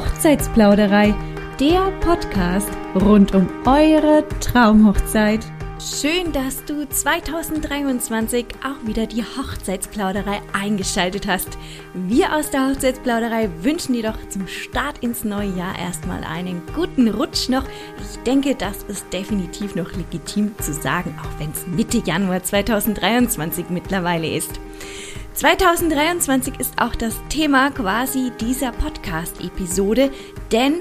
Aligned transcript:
Hochzeitsplauderei, 0.00 1.14
der 1.60 1.90
Podcast 2.00 2.70
rund 2.94 3.34
um 3.34 3.46
eure 3.66 4.24
Traumhochzeit. 4.40 5.44
Schön, 5.78 6.32
dass 6.32 6.64
du 6.64 6.88
2023 6.88 8.46
auch 8.64 8.86
wieder 8.86 9.06
die 9.06 9.22
Hochzeitsplauderei 9.22 10.40
eingeschaltet 10.54 11.26
hast. 11.26 11.58
Wir 11.92 12.34
aus 12.34 12.50
der 12.50 12.70
Hochzeitsplauderei 12.70 13.50
wünschen 13.60 13.92
dir 13.92 14.04
doch 14.04 14.28
zum 14.30 14.48
Start 14.48 15.00
ins 15.00 15.22
neue 15.22 15.54
Jahr 15.54 15.78
erstmal 15.78 16.24
einen 16.24 16.62
guten 16.74 17.08
Rutsch 17.08 17.50
noch. 17.50 17.64
Ich 17.98 18.22
denke, 18.22 18.54
das 18.54 18.82
ist 18.84 19.12
definitiv 19.12 19.74
noch 19.74 19.92
legitim 19.92 20.58
zu 20.60 20.72
sagen, 20.72 21.14
auch 21.22 21.38
wenn 21.38 21.50
es 21.50 21.66
Mitte 21.66 21.98
Januar 21.98 22.42
2023 22.42 23.66
mittlerweile 23.68 24.34
ist. 24.34 24.58
2023 25.34 26.58
ist 26.58 26.80
auch 26.80 26.94
das 26.94 27.14
Thema 27.28 27.70
quasi 27.70 28.30
dieser 28.40 28.72
Podcast-Episode, 28.72 30.10
denn 30.52 30.80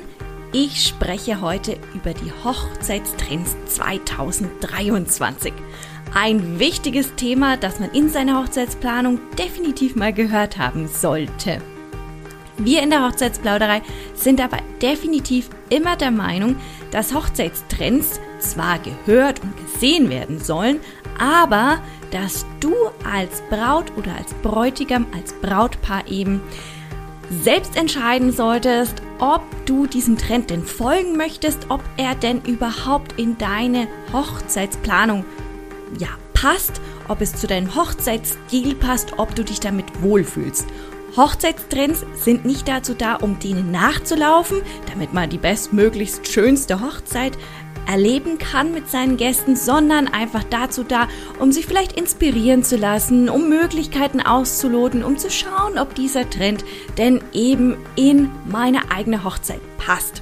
ich 0.52 0.85
spreche 0.85 1.39
heute 1.41 1.77
über 1.94 2.13
die 2.13 2.31
Hochzeitstrends 2.44 3.55
2023. 3.67 5.53
Ein 6.13 6.59
wichtiges 6.59 7.13
Thema, 7.16 7.55
das 7.55 7.80
man 7.80 7.91
in 7.91 8.09
seiner 8.09 8.41
Hochzeitsplanung 8.41 9.20
definitiv 9.38 9.95
mal 9.95 10.12
gehört 10.12 10.58
haben 10.58 10.88
sollte. 10.88 11.61
Wir 12.58 12.81
in 12.81 12.89
der 12.89 13.08
Hochzeitsplauderei 13.08 13.84
sind 14.16 14.41
aber 14.41 14.58
definitiv 14.81 15.50
immer 15.70 15.95
der 15.95 16.11
Meinung, 16.11 16.58
dass 16.91 17.13
Hochzeitstrends 17.13 18.20
zwar 18.39 18.80
gehört 18.80 19.41
und 19.41 19.55
gesehen 19.55 20.09
werden 20.09 20.39
sollen, 20.39 20.80
aber 21.20 21.81
dass 22.12 22.45
du 22.59 22.73
als 23.09 23.42
Braut 23.50 23.92
oder 23.97 24.16
als 24.16 24.33
Bräutigam, 24.36 25.06
als 25.14 25.33
Brautpaar 25.33 26.08
eben 26.08 26.42
selbst 27.44 27.75
entscheiden 27.75 28.31
solltest, 28.31 29.02
ob 29.20 29.44
du 29.66 29.86
diesem 29.86 30.17
Trend 30.17 30.50
denn 30.50 30.64
folgen 30.64 31.16
möchtest, 31.16 31.70
ob 31.70 31.83
er 31.98 32.16
denn 32.16 32.42
überhaupt 32.42 33.20
in 33.20 33.38
deine 33.38 33.88
Hochzeitsplanung 34.11 35.25
ja, 36.00 36.08
passt, 36.33 36.81
ob 37.08 37.22
es 37.22 37.36
zu 37.36 37.48
deinem 37.48 37.75
Hochzeitsstil 37.75 38.76
passt, 38.76 39.14
ob 39.17 39.36
du 39.36 39.44
dich 39.44 39.59
damit 39.59 40.02
wohlfühlst. 40.02 40.66
Hochzeitstrends 41.17 42.05
sind 42.14 42.45
nicht 42.45 42.67
dazu 42.67 42.94
da, 42.94 43.16
um 43.16 43.39
denen 43.39 43.72
nachzulaufen, 43.72 44.61
damit 44.92 45.14
man 45.14 45.30
die 45.30 45.39
bestmöglichst 45.39 46.28
schönste 46.28 46.81
Hochzeit 46.81 47.38
erleben 47.90 48.38
kann 48.38 48.72
mit 48.72 48.88
seinen 48.90 49.18
Gästen, 49.18 49.56
sondern 49.56 50.08
einfach 50.08 50.44
dazu 50.44 50.84
da, 50.84 51.08
um 51.40 51.52
sich 51.52 51.66
vielleicht 51.66 51.94
inspirieren 51.94 52.64
zu 52.64 52.78
lassen, 52.78 53.30
um 53.30 53.50
Möglichkeiten 53.50 54.22
auszuloten, 54.22 55.04
um 55.04 55.18
zu 55.18 55.32
schauen, 55.32 55.80
ob 55.80 55.95
dieser 55.95 56.30
Trend 56.30 56.64
denn 57.00 57.20
eben 57.34 57.78
in 57.95 58.30
meine 58.45 58.92
eigene 58.92 59.23
Hochzeit 59.23 59.62
passt. 59.80 60.22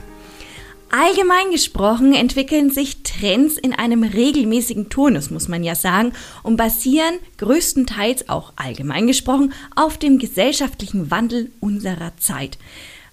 Allgemein 0.90 1.52
gesprochen 1.52 2.14
entwickeln 2.14 2.72
sich 2.72 3.04
Trends 3.04 3.58
in 3.58 3.74
einem 3.74 4.04
regelmäßigen 4.04 4.88
Turnus, 4.88 5.30
muss 5.30 5.50
man 5.50 5.62
ja 5.62 5.76
sagen, 5.76 6.14
und 6.44 6.56
basieren 6.56 7.16
größtenteils 7.38 8.30
auch 8.30 8.54
allgemein 8.56 9.08
gesprochen 9.08 9.52
auf 9.76 9.98
dem 9.98 10.18
gesellschaftlichen 10.18 11.12
Wandel 11.12 11.52
unserer 11.60 12.16
Zeit. 12.16 12.58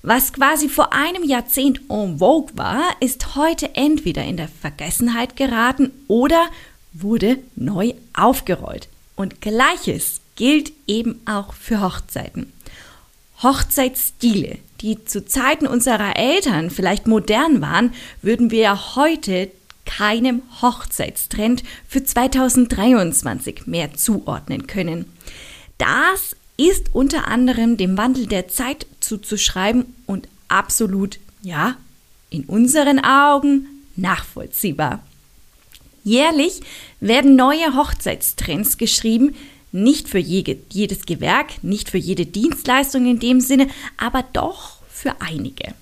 Was 0.07 0.35
quasi 0.35 0.69
vor 0.69 0.93
einem 0.93 1.25
Jahrzehnt 1.25 1.81
en 1.89 2.19
vogue 2.19 2.51
war, 2.59 2.83
ist 3.01 3.37
heute 3.37 3.75
entweder 3.75 4.23
in 4.23 4.37
der 4.37 4.49
Vergessenheit 4.49 5.35
geraten 5.35 5.93
oder 6.09 6.51
wurde 6.93 7.39
neu 7.57 7.95
aufgerollt. 8.13 8.89
Und 9.17 9.41
gleiches 9.41 10.21
gilt 10.37 10.73
eben 10.87 11.23
auch 11.25 11.55
für 11.55 11.81
Hochzeiten. 11.81 12.53
Hochzeitsstile, 13.43 14.59
die 14.83 15.03
zu 15.07 15.25
Zeiten 15.25 15.67
unserer 15.67 16.17
Eltern 16.17 16.69
vielleicht 16.69 17.07
modern 17.07 17.63
waren, 17.63 17.95
würden 18.21 18.51
wir 18.51 18.61
ja 18.61 18.97
heute 18.97 19.51
keinem 19.87 20.43
Hochzeitstrend 20.61 21.63
für 21.89 22.05
2023 22.05 23.67
mehr 23.67 23.95
zuordnen 23.95 24.67
können. 24.67 25.07
Das 25.79 26.37
ist 26.59 26.95
unter 26.95 27.27
anderem 27.27 27.79
dem 27.79 27.97
Wandel 27.97 28.27
der 28.27 28.49
Zeit 28.49 28.87
zuzuschreiben 29.05 29.95
und 30.07 30.29
absolut, 30.49 31.19
ja, 31.43 31.77
in 32.31 32.45
unseren 32.45 32.99
Augen 33.05 33.67
nachvollziehbar. 33.97 35.03
Jährlich 36.03 36.61
werden 37.01 37.37
neue 37.37 37.75
Hochzeitstrends 37.77 38.77
geschrieben, 38.77 39.35
nicht 39.73 40.09
für 40.09 40.19
jedes 40.19 41.07
Gewerk, 41.07 41.63
nicht 41.65 41.91
für 41.91 41.99
jede 41.99 42.27
Dienstleistung 42.27 43.07
in 43.07 43.19
dem 43.19 43.41
Sinne, 43.41 43.69
aber 43.97 44.25
doch 44.33 44.79
für 44.89 45.21
einige. 45.21 45.75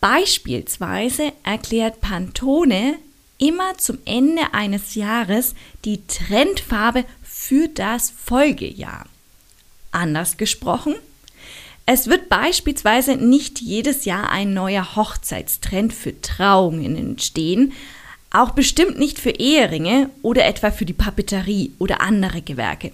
Beispielsweise 0.00 1.32
erklärt 1.42 2.00
Pantone 2.00 2.98
immer 3.38 3.76
zum 3.78 3.98
Ende 4.04 4.52
eines 4.52 4.94
Jahres 4.94 5.54
die 5.84 6.06
Trendfarbe 6.06 7.04
für 7.22 7.68
das 7.68 8.10
Folgejahr. 8.10 9.06
Anders 9.92 10.36
gesprochen, 10.36 10.94
es 11.92 12.06
wird 12.06 12.28
beispielsweise 12.28 13.16
nicht 13.16 13.60
jedes 13.60 14.04
Jahr 14.04 14.30
ein 14.30 14.54
neuer 14.54 14.94
Hochzeitstrend 14.94 15.92
für 15.92 16.20
Trauungen 16.20 16.94
entstehen, 16.94 17.72
auch 18.30 18.50
bestimmt 18.50 18.96
nicht 18.96 19.18
für 19.18 19.30
Eheringe 19.30 20.08
oder 20.22 20.44
etwa 20.44 20.70
für 20.70 20.84
die 20.84 20.92
Papeterie 20.92 21.72
oder 21.80 22.00
andere 22.00 22.42
Gewerke. 22.42 22.92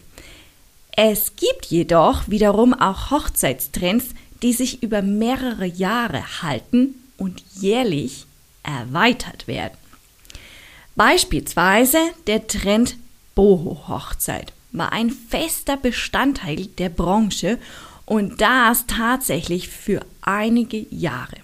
Es 0.92 1.36
gibt 1.36 1.66
jedoch 1.66 2.28
wiederum 2.28 2.72
auch 2.72 3.10
Hochzeitstrends, 3.10 4.06
die 4.40 4.54
sich 4.54 4.82
über 4.82 5.02
mehrere 5.02 5.66
Jahre 5.66 6.40
halten 6.40 6.94
und 7.18 7.42
jährlich 7.60 8.24
erweitert 8.62 9.46
werden. 9.46 9.76
Beispielsweise 10.94 11.98
der 12.26 12.46
Trend 12.46 12.96
Boho-Hochzeit 13.34 14.54
war 14.72 14.92
ein 14.92 15.10
fester 15.10 15.76
Bestandteil 15.76 16.64
der 16.78 16.88
Branche 16.88 17.58
und 18.06 18.40
das 18.40 18.86
tatsächlich 18.86 19.68
für 19.68 20.00
einige 20.22 20.86
Jahre. 20.90 21.36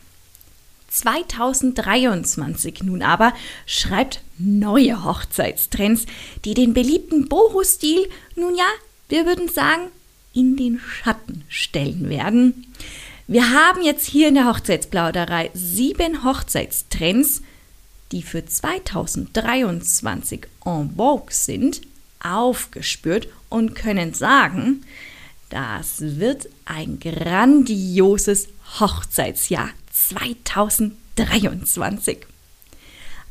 2023 0.88 2.82
nun 2.82 3.02
aber 3.02 3.34
schreibt 3.66 4.22
neue 4.38 5.04
Hochzeitstrends, 5.04 6.06
die 6.44 6.54
den 6.54 6.74
beliebten 6.74 7.28
Boho-Stil 7.28 8.08
nun 8.36 8.56
ja, 8.56 8.66
wir 9.08 9.26
würden 9.26 9.48
sagen, 9.48 9.88
in 10.34 10.56
den 10.56 10.80
Schatten 10.80 11.44
stellen 11.48 12.08
werden. 12.08 12.66
Wir 13.26 13.50
haben 13.50 13.82
jetzt 13.82 14.06
hier 14.06 14.28
in 14.28 14.34
der 14.34 14.46
Hochzeitsplauderei 14.46 15.50
sieben 15.54 16.24
Hochzeitstrends, 16.24 17.42
die 18.10 18.22
für 18.22 18.44
2023 18.44 20.46
en 20.64 20.90
vogue 20.96 21.30
sind, 21.30 21.82
aufgespürt 22.22 23.28
und 23.48 23.74
können 23.74 24.14
sagen, 24.14 24.84
das 25.52 26.00
wird 26.00 26.48
ein 26.64 26.98
grandioses 26.98 28.48
Hochzeitsjahr 28.80 29.68
2023. 29.92 32.20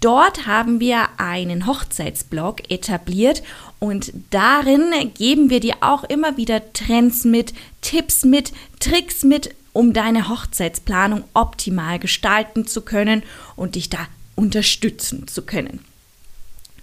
Dort 0.00 0.48
haben 0.48 0.80
wir 0.80 1.10
einen 1.18 1.68
Hochzeitsblog 1.68 2.72
etabliert 2.72 3.44
und 3.84 4.14
darin 4.30 5.12
geben 5.12 5.50
wir 5.50 5.60
dir 5.60 5.74
auch 5.82 6.04
immer 6.04 6.38
wieder 6.38 6.72
Trends 6.72 7.26
mit, 7.26 7.52
Tipps 7.82 8.24
mit, 8.24 8.50
Tricks 8.80 9.24
mit, 9.24 9.54
um 9.74 9.92
deine 9.92 10.30
Hochzeitsplanung 10.30 11.24
optimal 11.34 11.98
gestalten 11.98 12.66
zu 12.66 12.80
können 12.80 13.22
und 13.56 13.74
dich 13.74 13.90
da 13.90 14.08
unterstützen 14.36 15.28
zu 15.28 15.42
können. 15.42 15.80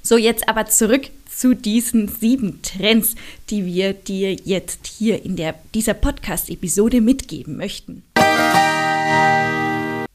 So, 0.03 0.15
jetzt 0.15 0.47
aber 0.47 0.67
zurück 0.67 1.09
zu 1.27 1.55
diesen 1.55 2.07
sieben 2.07 2.61
Trends, 2.61 3.15
die 3.49 3.65
wir 3.65 3.93
dir 3.93 4.33
jetzt 4.35 4.85
hier 4.85 5.25
in 5.25 5.35
der, 5.35 5.55
dieser 5.73 5.95
Podcast-Episode 5.95 7.01
mitgeben 7.01 7.57
möchten. 7.57 8.03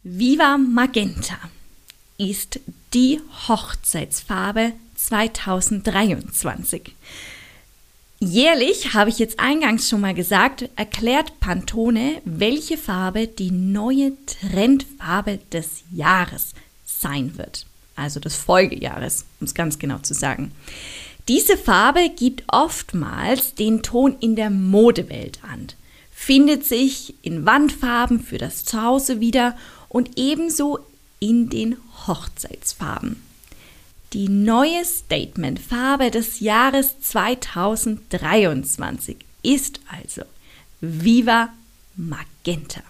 Viva 0.05 0.57
Magenta 0.57 1.37
ist 2.17 2.61
die 2.95 3.21
Hochzeitsfarbe 3.49 4.75
2023. 5.07 6.95
Jährlich, 8.19 8.95
habe 8.95 9.11
ich 9.11 9.19
jetzt 9.19 9.39
eingangs 9.39 9.89
schon 9.89 10.01
mal 10.01 10.15
gesagt, 10.15 10.69
erklärt 10.75 11.39
Pantone, 11.39 12.21
welche 12.25 12.77
Farbe 12.77 13.29
die 13.29 13.51
neue 13.51 14.13
Trendfarbe 14.27 15.39
des 15.53 15.83
Jahres 15.93 16.55
sein 16.85 17.37
wird. 17.37 17.67
Also 17.95 18.19
des 18.21 18.35
Folgejahres, 18.35 19.27
um 19.41 19.47
es 19.47 19.55
ganz 19.55 19.79
genau 19.79 19.99
zu 19.99 20.15
sagen. 20.15 20.51
Diese 21.29 21.57
Farbe 21.57 22.11
gibt 22.17 22.45
oftmals 22.49 23.55
den 23.55 23.83
Ton 23.83 24.17
in 24.21 24.35
der 24.35 24.51
Modewelt 24.51 25.41
an, 25.43 25.69
findet 26.11 26.65
sich 26.65 27.15
in 27.23 27.45
Wandfarben 27.47 28.21
für 28.21 28.39
das 28.39 28.65
Zuhause 28.65 29.21
wieder 29.21 29.57
und 29.89 30.11
ebenso 30.17 30.79
in 31.21 31.49
den 31.49 31.77
Hochzeitsfarben. 32.07 33.26
Die 34.13 34.29
neue 34.29 34.85
Statement-Farbe 34.85 36.13
des 36.13 36.39
Jahres 36.39 37.01
2023 37.01 39.17
ist 39.43 39.81
also 39.89 40.23
Viva 40.81 41.49
Magenta. 41.97 42.83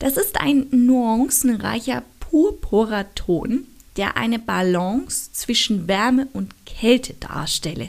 Das 0.00 0.16
ist 0.16 0.40
ein 0.40 0.66
nuancenreicher 0.70 2.02
purpurer 2.18 3.14
Ton, 3.14 3.68
der 3.96 4.16
eine 4.16 4.40
Balance 4.40 5.30
zwischen 5.32 5.86
Wärme 5.86 6.26
und 6.32 6.52
Kälte 6.66 7.14
darstelle, 7.14 7.88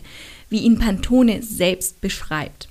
wie 0.50 0.60
ihn 0.60 0.78
Pantone 0.78 1.42
selbst 1.42 2.00
beschreibt. 2.00 2.70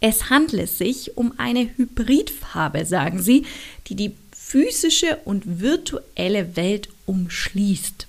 Es 0.00 0.30
handle 0.30 0.66
sich 0.66 1.18
um 1.18 1.38
eine 1.38 1.68
Hybridfarbe, 1.76 2.86
sagen 2.86 3.22
sie, 3.22 3.44
die 3.88 3.96
die 3.96 4.16
physische 4.32 5.18
und 5.24 5.60
virtuelle 5.60 6.56
Welt 6.56 6.88
umschließt. 7.06 8.06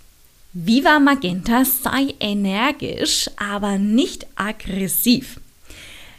Viva 0.60 1.00
Magenta 1.00 1.66
sei 1.66 2.16
energisch, 2.20 3.30
aber 3.36 3.78
nicht 3.78 4.26
aggressiv. 4.36 5.40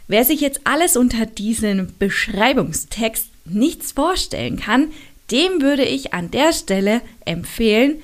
Wer 0.07 0.23
sich 0.23 0.39
jetzt 0.39 0.61
alles 0.63 0.95
unter 0.95 1.25
diesem 1.25 1.89
Beschreibungstext 1.99 3.27
nichts 3.43 3.91
vorstellen 3.91 4.57
kann, 4.57 4.93
dem 5.29 5.61
würde 5.61 5.83
ich 5.83 6.13
an 6.13 6.31
der 6.31 6.53
Stelle 6.53 7.01
empfehlen, 7.25 7.97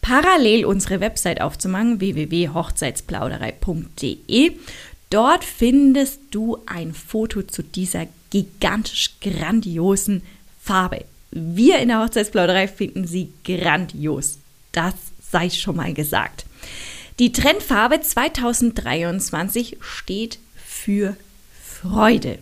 parallel 0.00 0.64
unsere 0.64 1.00
Website 1.00 1.42
aufzumachen, 1.42 2.00
www.hochzeitsplauderei.de. 2.00 4.52
Dort 5.10 5.44
findest 5.44 6.18
du 6.30 6.56
ein 6.64 6.94
Foto 6.94 7.42
zu 7.42 7.62
dieser 7.62 8.06
gigantisch 8.30 9.16
grandiosen 9.20 10.22
Farbe. 10.62 11.04
Wir 11.30 11.80
in 11.80 11.88
der 11.88 12.02
Hochzeitsplauderei 12.02 12.68
finden 12.68 13.06
sie 13.06 13.28
grandios. 13.44 14.38
Das 14.72 14.94
sei 15.34 15.50
schon 15.50 15.74
mal 15.74 15.92
gesagt. 15.92 16.46
Die 17.18 17.32
Trendfarbe 17.32 18.00
2023 18.00 19.78
steht 19.80 20.38
für 20.64 21.16
Freude. 21.60 22.38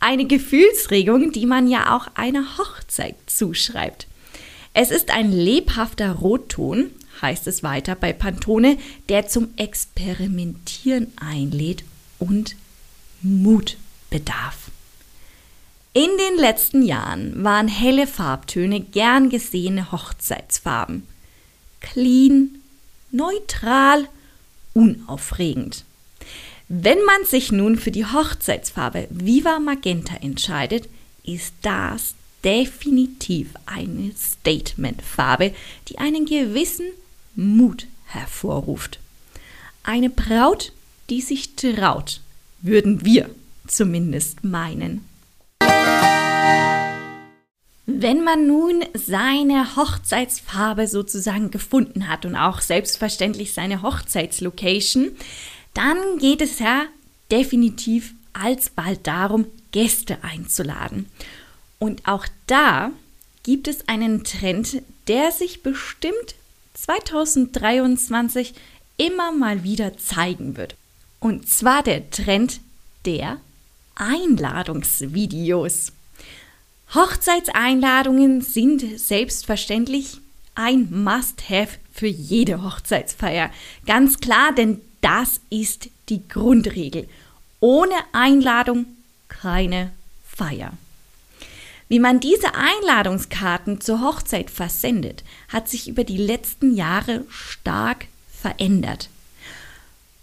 Eine 0.00 0.24
Gefühlsregung, 0.26 1.32
die 1.32 1.44
man 1.44 1.68
ja 1.68 1.94
auch 1.94 2.08
einer 2.14 2.56
Hochzeit 2.56 3.16
zuschreibt. 3.26 4.06
Es 4.72 4.90
ist 4.90 5.10
ein 5.10 5.32
lebhafter 5.32 6.12
Rotton, 6.12 6.90
heißt 7.20 7.46
es 7.46 7.62
weiter 7.62 7.94
bei 7.94 8.14
Pantone, 8.14 8.78
der 9.10 9.28
zum 9.28 9.48
Experimentieren 9.56 11.12
einlädt 11.16 11.84
und 12.18 12.56
Mut 13.20 13.76
bedarf. 14.08 14.70
In 15.92 16.08
den 16.18 16.40
letzten 16.40 16.82
Jahren 16.82 17.44
waren 17.44 17.68
helle 17.68 18.06
Farbtöne 18.06 18.80
gern 18.80 19.28
gesehene 19.28 19.92
Hochzeitsfarben. 19.92 21.06
Clean, 21.84 22.62
neutral, 23.10 24.08
unaufregend. 24.72 25.84
Wenn 26.68 26.98
man 27.04 27.26
sich 27.26 27.52
nun 27.52 27.76
für 27.76 27.90
die 27.90 28.06
Hochzeitsfarbe 28.06 29.06
Viva 29.10 29.58
Magenta 29.60 30.16
entscheidet, 30.16 30.88
ist 31.24 31.52
das 31.60 32.14
definitiv 32.42 33.50
eine 33.66 34.12
Statementfarbe, 34.18 35.54
die 35.88 35.98
einen 35.98 36.24
gewissen 36.24 36.86
Mut 37.36 37.86
hervorruft. 38.06 38.98
Eine 39.82 40.08
Braut, 40.08 40.72
die 41.10 41.20
sich 41.20 41.54
traut, 41.54 42.20
würden 42.62 43.04
wir 43.04 43.28
zumindest 43.66 44.42
meinen. 44.42 45.06
Wenn 47.86 48.24
man 48.24 48.46
nun 48.46 48.82
seine 48.94 49.76
Hochzeitsfarbe 49.76 50.88
sozusagen 50.88 51.50
gefunden 51.50 52.08
hat 52.08 52.24
und 52.24 52.34
auch 52.34 52.62
selbstverständlich 52.62 53.52
seine 53.52 53.82
Hochzeitslocation, 53.82 55.12
dann 55.74 55.98
geht 56.18 56.40
es 56.40 56.60
ja 56.60 56.84
definitiv 57.30 58.14
alsbald 58.32 59.06
darum, 59.06 59.46
Gäste 59.72 60.18
einzuladen. 60.22 61.06
Und 61.78 62.06
auch 62.08 62.26
da 62.46 62.90
gibt 63.42 63.68
es 63.68 63.88
einen 63.88 64.24
Trend, 64.24 64.82
der 65.08 65.30
sich 65.30 65.62
bestimmt 65.62 66.34
2023 66.74 68.54
immer 68.96 69.32
mal 69.32 69.62
wieder 69.62 69.98
zeigen 69.98 70.56
wird. 70.56 70.76
Und 71.20 71.48
zwar 71.48 71.82
der 71.82 72.10
Trend 72.10 72.60
der 73.04 73.40
Einladungsvideos. 73.96 75.92
Hochzeitseinladungen 76.94 78.40
sind 78.40 79.00
selbstverständlich 79.00 80.18
ein 80.54 80.88
Must-Have 80.92 81.78
für 81.92 82.06
jede 82.06 82.62
Hochzeitsfeier. 82.62 83.50
Ganz 83.84 84.20
klar, 84.20 84.54
denn 84.54 84.80
das 85.00 85.40
ist 85.50 85.88
die 86.08 86.26
Grundregel. 86.28 87.08
Ohne 87.58 87.94
Einladung 88.12 88.86
keine 89.28 89.90
Feier. 90.24 90.72
Wie 91.88 91.98
man 91.98 92.20
diese 92.20 92.54
Einladungskarten 92.54 93.80
zur 93.80 94.00
Hochzeit 94.00 94.50
versendet, 94.50 95.24
hat 95.48 95.68
sich 95.68 95.88
über 95.88 96.04
die 96.04 96.16
letzten 96.16 96.76
Jahre 96.76 97.24
stark 97.28 98.06
verändert. 98.32 99.08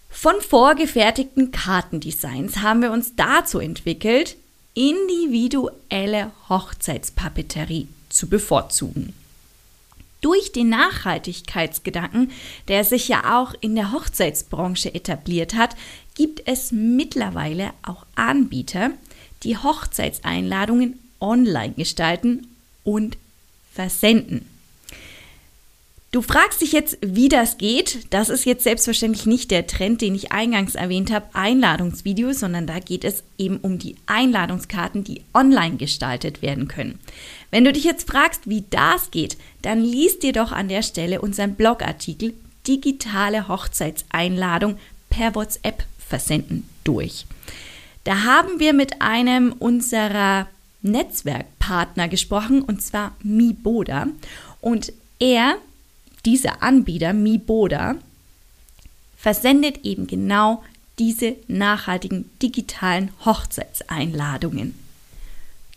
Von 0.09 0.39
vorgefertigten 0.41 1.51
Kartendesigns 1.51 2.57
haben 2.57 2.81
wir 2.81 2.91
uns 2.91 3.15
dazu 3.15 3.59
entwickelt, 3.59 4.37
individuelle 4.73 6.31
Hochzeitspapeterie 6.49 7.87
zu 8.09 8.27
bevorzugen. 8.27 9.13
Durch 10.21 10.51
den 10.51 10.69
Nachhaltigkeitsgedanken, 10.69 12.31
der 12.67 12.83
sich 12.83 13.07
ja 13.07 13.41
auch 13.41 13.55
in 13.59 13.75
der 13.75 13.91
Hochzeitsbranche 13.91 14.93
etabliert 14.93 15.55
hat, 15.55 15.75
gibt 16.13 16.47
es 16.47 16.71
mittlerweile 16.71 17.71
auch 17.81 18.05
Anbieter, 18.15 18.91
die 19.43 19.57
Hochzeitseinladungen 19.57 20.99
online 21.19 21.73
gestalten 21.73 22.47
und 22.83 23.17
versenden. 23.73 24.50
Du 26.11 26.21
fragst 26.21 26.59
dich 26.59 26.73
jetzt, 26.73 26.97
wie 27.01 27.29
das 27.29 27.57
geht. 27.57 28.05
Das 28.09 28.27
ist 28.27 28.43
jetzt 28.43 28.65
selbstverständlich 28.65 29.25
nicht 29.25 29.49
der 29.49 29.65
Trend, 29.65 30.01
den 30.01 30.13
ich 30.13 30.33
eingangs 30.33 30.75
erwähnt 30.75 31.09
habe, 31.09 31.27
Einladungsvideos, 31.31 32.41
sondern 32.41 32.67
da 32.67 32.79
geht 32.79 33.05
es 33.05 33.23
eben 33.37 33.57
um 33.59 33.79
die 33.79 33.95
Einladungskarten, 34.07 35.05
die 35.05 35.21
online 35.33 35.77
gestaltet 35.77 36.41
werden 36.41 36.67
können. 36.67 36.99
Wenn 37.49 37.63
du 37.63 37.71
dich 37.71 37.85
jetzt 37.85 38.09
fragst, 38.09 38.49
wie 38.49 38.65
das 38.69 39.11
geht, 39.11 39.37
dann 39.61 39.81
liest 39.81 40.23
dir 40.23 40.33
doch 40.33 40.51
an 40.51 40.67
der 40.67 40.83
Stelle 40.83 41.21
unseren 41.21 41.55
Blogartikel 41.55 42.33
Digitale 42.67 43.47
Hochzeitseinladung 43.47 44.77
per 45.09 45.33
WhatsApp 45.33 45.85
versenden 45.97 46.67
durch. 46.83 47.25
Da 48.03 48.23
haben 48.23 48.59
wir 48.59 48.73
mit 48.73 49.01
einem 49.01 49.53
unserer 49.53 50.47
Netzwerkpartner 50.81 52.09
gesprochen, 52.09 52.61
und 52.63 52.81
zwar 52.81 53.15
Miboda. 53.23 54.07
Und 54.59 54.91
er 55.19 55.55
dieser 56.25 56.61
Anbieter 56.61 57.13
Miboda 57.13 57.95
versendet 59.17 59.83
eben 59.83 60.07
genau 60.07 60.63
diese 60.99 61.35
nachhaltigen 61.47 62.29
digitalen 62.41 63.11
Hochzeitseinladungen. 63.25 64.75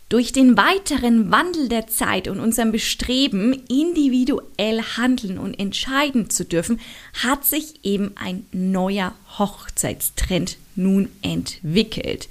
Durch 0.07 0.31
den 0.31 0.55
weiteren 0.55 1.31
Wandel 1.31 1.67
der 1.67 1.87
Zeit 1.87 2.27
und 2.27 2.39
unserem 2.39 2.71
Bestreben, 2.71 3.53
individuell 3.67 4.83
handeln 4.97 5.39
und 5.39 5.59
entscheiden 5.59 6.29
zu 6.29 6.45
dürfen, 6.45 6.79
hat 7.23 7.43
sich 7.43 7.83
eben 7.83 8.11
ein 8.15 8.45
neuer 8.51 9.15
Hochzeitstrend 9.39 10.57
nun 10.75 11.09
entwickelt. 11.23 12.29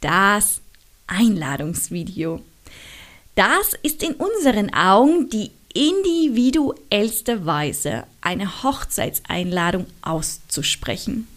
Das 0.00 0.62
Einladungsvideo. 1.06 2.40
Das 3.34 3.74
ist 3.82 4.02
in 4.02 4.14
unseren 4.14 4.72
Augen 4.72 5.28
die 5.28 5.50
individuellste 5.74 7.46
Weise, 7.46 8.04
eine 8.20 8.62
Hochzeitseinladung 8.62 9.86
auszusprechen. 10.02 11.28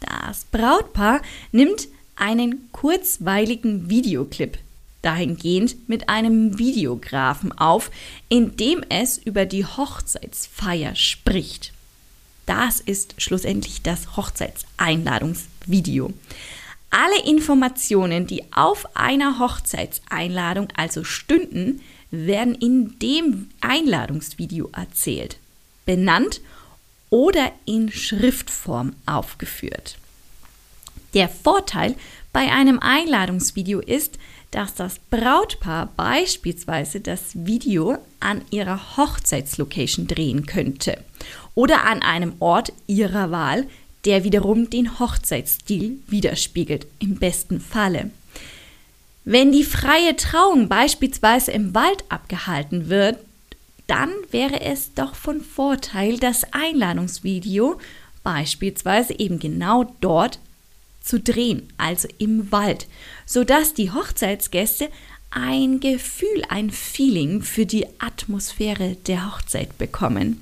Das 0.00 0.44
Brautpaar 0.46 1.22
nimmt 1.52 1.88
einen 2.16 2.68
kurzweiligen 2.72 3.88
Videoclip 3.88 4.58
dahingehend 5.02 5.88
mit 5.88 6.08
einem 6.08 6.58
Videografen 6.58 7.52
auf, 7.52 7.90
in 8.28 8.56
dem 8.56 8.82
es 8.88 9.18
über 9.18 9.44
die 9.44 9.64
Hochzeitsfeier 9.64 10.94
spricht. 10.94 11.72
Das 12.46 12.80
ist 12.80 13.14
schlussendlich 13.18 13.82
das 13.82 14.16
Hochzeitseinladungsvideo. 14.16 16.12
Alle 16.90 17.22
Informationen, 17.26 18.26
die 18.26 18.44
auf 18.52 18.96
einer 18.96 19.38
Hochzeitseinladung 19.38 20.68
also 20.76 21.04
stünden, 21.04 21.80
werden 22.14 22.54
in 22.54 22.98
dem 22.98 23.50
Einladungsvideo 23.60 24.70
erzählt, 24.72 25.38
benannt 25.84 26.40
oder 27.10 27.52
in 27.64 27.92
Schriftform 27.92 28.94
aufgeführt. 29.06 29.96
Der 31.14 31.28
Vorteil 31.28 31.94
bei 32.32 32.50
einem 32.50 32.80
Einladungsvideo 32.80 33.80
ist, 33.80 34.18
dass 34.50 34.74
das 34.74 34.98
Brautpaar 35.10 35.92
beispielsweise 35.96 37.00
das 37.00 37.20
Video 37.34 37.98
an 38.20 38.42
ihrer 38.50 38.96
Hochzeitslocation 38.96 40.06
drehen 40.06 40.46
könnte 40.46 40.98
oder 41.54 41.84
an 41.84 42.02
einem 42.02 42.34
Ort 42.40 42.72
ihrer 42.86 43.30
Wahl, 43.30 43.66
der 44.04 44.24
wiederum 44.24 44.70
den 44.70 44.98
Hochzeitsstil 44.98 45.98
widerspiegelt, 46.06 46.86
im 46.98 47.16
besten 47.16 47.60
Falle. 47.60 48.10
Wenn 49.24 49.52
die 49.52 49.64
freie 49.64 50.16
Trauung 50.16 50.68
beispielsweise 50.68 51.50
im 51.50 51.74
Wald 51.74 52.04
abgehalten 52.10 52.90
wird, 52.90 53.18
dann 53.86 54.10
wäre 54.30 54.60
es 54.60 54.92
doch 54.94 55.14
von 55.14 55.40
Vorteil, 55.40 56.18
das 56.18 56.44
Einladungsvideo 56.52 57.78
beispielsweise 58.22 59.18
eben 59.18 59.38
genau 59.38 59.94
dort 60.00 60.38
zu 61.02 61.20
drehen, 61.20 61.68
also 61.76 62.08
im 62.18 62.50
Wald, 62.52 62.86
sodass 63.26 63.74
die 63.74 63.90
Hochzeitsgäste 63.90 64.88
ein 65.30 65.80
Gefühl, 65.80 66.42
ein 66.48 66.70
Feeling 66.70 67.42
für 67.42 67.66
die 67.66 67.86
Atmosphäre 67.98 68.96
der 69.06 69.34
Hochzeit 69.34 69.76
bekommen. 69.78 70.40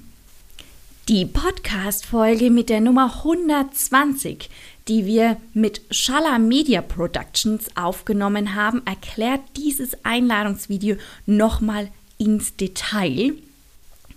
Die 1.09 1.27
Podcast-Folge 1.27 2.51
mit 2.51 2.69
der 2.69 2.81
Nummer 2.81 3.13
120, 3.25 4.49
die 4.89 5.07
wir 5.07 5.37
mit 5.55 5.81
Schala 5.91 6.39
Media 6.39 6.83
Productions 6.83 7.69
aufgenommen 7.77 8.55
haben, 8.55 8.83
erklärt 8.85 9.41
dieses 9.57 10.05
Einladungsvideo 10.05 10.97
nochmal 11.27 11.89
ins 12.19 12.57
Detail. 12.57 13.35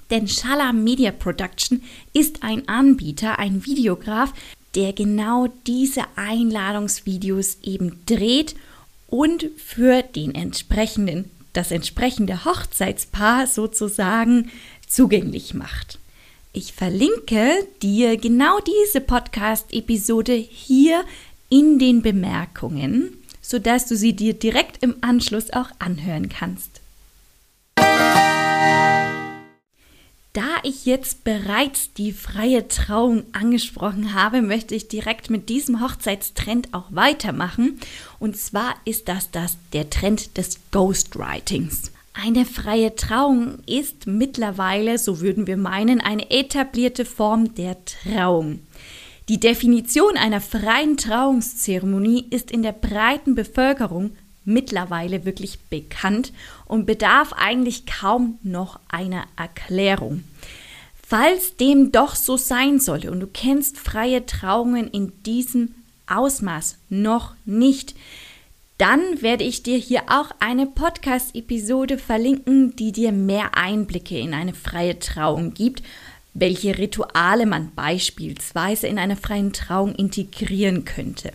Denn 0.10 0.28
Schala 0.28 0.74
Media 0.74 1.12
Production 1.12 1.82
ist 2.14 2.44
ein 2.44 2.68
Anbieter, 2.68 3.40
ein 3.40 3.66
Videograf, 3.66 4.34
der 4.76 4.94
genau 4.94 5.48
diese 5.66 6.02
Einladungsvideos 6.16 7.60
eben 7.64 8.02
dreht 8.06 8.56
und 9.08 9.50
für 9.58 10.02
den 10.02 10.36
entsprechenden, 10.36 11.32
das 11.54 11.72
entsprechende 11.72 12.44
Hochzeitspaar 12.46 13.48
sozusagen 13.48 14.52
zugänglich 14.88 15.54
macht. 15.54 16.00
Ich 16.58 16.72
verlinke 16.72 17.68
dir 17.82 18.16
genau 18.16 18.60
diese 18.62 19.02
Podcast-Episode 19.02 20.32
hier 20.32 21.04
in 21.50 21.80
den 21.80 22.02
Bemerkungen, 22.02 23.18
sodass 23.42 23.88
du 23.88 23.98
sie 23.98 24.14
dir 24.14 24.34
direkt 24.34 24.82
im 24.82 24.96
Anschluss 25.02 25.52
auch 25.52 25.68
anhören 25.80 26.30
kannst. 26.30 26.80
Da 30.32 30.48
ich 30.64 30.86
jetzt 30.86 31.26
bereits 31.26 31.92
die 31.94 32.14
freie 32.14 32.70
Trauung 32.70 33.24
angesprochen 33.34 34.14
habe, 34.14 34.42
möchte 34.42 34.76
ich 34.76 34.88
direkt 34.88 35.30
mit 35.30 35.50
diesem 35.50 35.82
Hochzeitstrend 35.82 36.74
auch 36.74 36.86
weitermachen. 36.90 37.82
Und 38.18 38.38
zwar 38.38 38.76
ist 38.86 39.10
das, 39.10 39.30
das 39.30 39.58
der 39.74 39.90
Trend 39.90 40.38
des 40.38 40.60
Ghostwritings. 40.72 41.92
Eine 42.18 42.46
freie 42.46 42.96
Trauung 42.96 43.60
ist 43.66 44.08
mittlerweile, 44.08 44.98
so 44.98 45.20
würden 45.20 45.48
wir 45.48 45.58
meinen, 45.58 46.00
eine 46.00 46.32
etablierte 46.32 47.04
Form 47.04 47.56
der 47.56 47.76
Trauung. 47.84 48.60
Die 49.28 49.40
Definition 49.40 50.16
einer 50.16 50.40
freien 50.40 50.96
Trauungszeremonie 50.96 52.26
ist 52.30 52.52
in 52.52 52.64
der 52.64 52.72
breiten 52.72 53.36
Bevölkerung 53.36 54.12
mittlerweile 54.46 55.26
wirklich 55.26 55.60
bekannt 55.70 56.32
und 56.66 56.86
bedarf 56.86 57.34
eigentlich 57.34 57.86
kaum 57.86 58.40
noch 58.44 58.80
einer 58.88 59.26
Erklärung. 59.36 60.24
Falls 61.06 61.58
dem 61.58 61.92
doch 61.92 62.16
so 62.16 62.38
sein 62.38 62.80
sollte 62.80 63.12
und 63.12 63.20
du 63.20 63.28
kennst 63.28 63.78
freie 63.78 64.26
Trauungen 64.26 64.88
in 64.88 65.12
diesem 65.24 65.76
Ausmaß 66.08 66.78
noch 66.90 67.36
nicht, 67.44 67.94
dann 68.78 69.22
werde 69.22 69.46
ich 69.46 69.64
dir 69.64 69.78
hier 69.78 70.04
auch 70.08 70.32
eine 70.40 70.66
Podcast-Episode 70.66 71.98
verlinken, 71.98 72.76
die 72.76 72.92
dir 72.92 73.12
mehr 73.14 73.58
Einblicke 73.58 74.18
in 74.20 74.34
eine 74.34 74.54
freie 74.54 75.00
Trauung 75.00 75.54
gibt, 75.54 75.82
welche 76.34 76.78
Rituale 76.78 77.46
man 77.46 77.72
beispielsweise 77.74 78.88
in 78.88 79.00
einer 79.00 79.16
freien 79.16 79.54
Trauung 79.54 79.96
integrieren 79.96 80.84
könnte. 80.84 81.32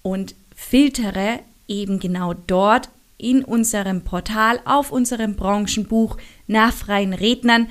und 0.02 0.34
filtere 0.56 1.40
eben 1.68 2.00
genau 2.00 2.32
dort 2.32 2.88
in 3.18 3.44
unserem 3.44 4.00
Portal 4.02 4.58
auf 4.64 4.90
unserem 4.90 5.36
Branchenbuch 5.36 6.16
nach 6.46 6.72
freien 6.72 7.12
Rednern, 7.12 7.68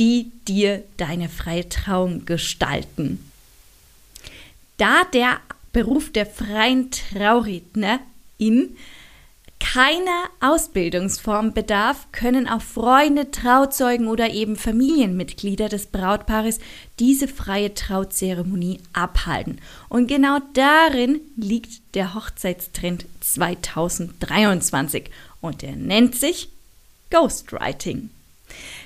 die 0.00 0.32
dir 0.48 0.82
deine 0.96 1.28
freie 1.28 1.68
Trauung 1.68 2.26
gestalten. 2.26 3.20
Da 4.78 5.04
der 5.12 5.38
Beruf 5.72 6.10
der 6.10 6.26
freien 6.26 6.90
Trauredner 6.90 8.00
in 8.38 8.76
keiner 9.58 10.24
Ausbildungsform 10.40 11.52
bedarf, 11.52 12.08
können 12.12 12.48
auch 12.48 12.60
Freunde, 12.60 13.30
Trauzeugen 13.30 14.06
oder 14.06 14.30
eben 14.30 14.56
Familienmitglieder 14.56 15.68
des 15.68 15.86
Brautpaares 15.86 16.60
diese 16.98 17.26
freie 17.26 17.74
Trauzeremonie 17.74 18.80
abhalten. 18.92 19.60
Und 19.88 20.06
genau 20.08 20.38
darin 20.54 21.20
liegt 21.36 21.94
der 21.94 22.14
Hochzeitstrend 22.14 23.06
2023 23.20 25.10
und 25.40 25.62
er 25.62 25.76
nennt 25.76 26.14
sich 26.14 26.50
Ghostwriting. 27.10 28.10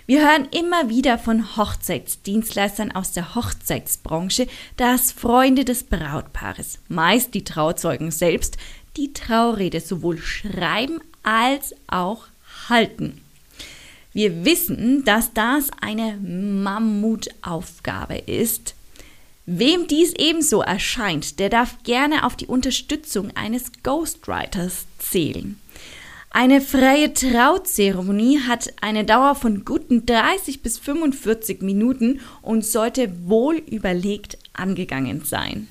Wir 0.07 0.27
hören 0.29 0.49
immer 0.51 0.89
wieder 0.89 1.19
von 1.19 1.57
Hochzeitsdienstleistern 1.57 2.93
aus 2.93 3.13
der 3.13 3.35
Hochzeitsbranche, 3.35 4.49
dass 4.77 5.13
Freunde 5.13 5.65
des 5.65 5.85
Brautpaares, 5.85 6.79
meist 6.89 7.35
die 7.35 7.45
Trauzeugen 7.45 8.11
selbst, 8.11 8.57
die 9.01 9.13
Traurede 9.15 9.81
sowohl 9.81 10.19
schreiben 10.19 11.01
als 11.23 11.75
auch 11.87 12.27
halten. 12.69 13.23
Wir 14.13 14.45
wissen, 14.45 15.05
dass 15.05 15.33
das 15.33 15.71
eine 15.81 16.19
Mammutaufgabe 16.19 18.19
ist. 18.19 18.75
Wem 19.47 19.87
dies 19.87 20.13
ebenso 20.19 20.61
erscheint, 20.61 21.39
der 21.39 21.49
darf 21.49 21.83
gerne 21.83 22.27
auf 22.27 22.37
die 22.37 22.47
Unterstützung 22.47 23.31
eines 23.35 23.73
Ghostwriters 23.83 24.87
zählen. 24.99 25.59
Eine 26.29 26.61
freie 26.61 27.15
Trauzeremonie 27.15 28.41
hat 28.47 28.73
eine 28.83 29.05
Dauer 29.05 29.35
von 29.35 29.65
guten 29.65 30.07
30 30.07 30.63
bis 30.63 30.79
45 30.79 31.63
Minuten 31.63 32.21
und 32.43 32.65
sollte 32.65 33.13
wohl 33.27 33.57
überlegt 33.57 34.39
angegangen 34.53 35.25
sein. 35.25 35.67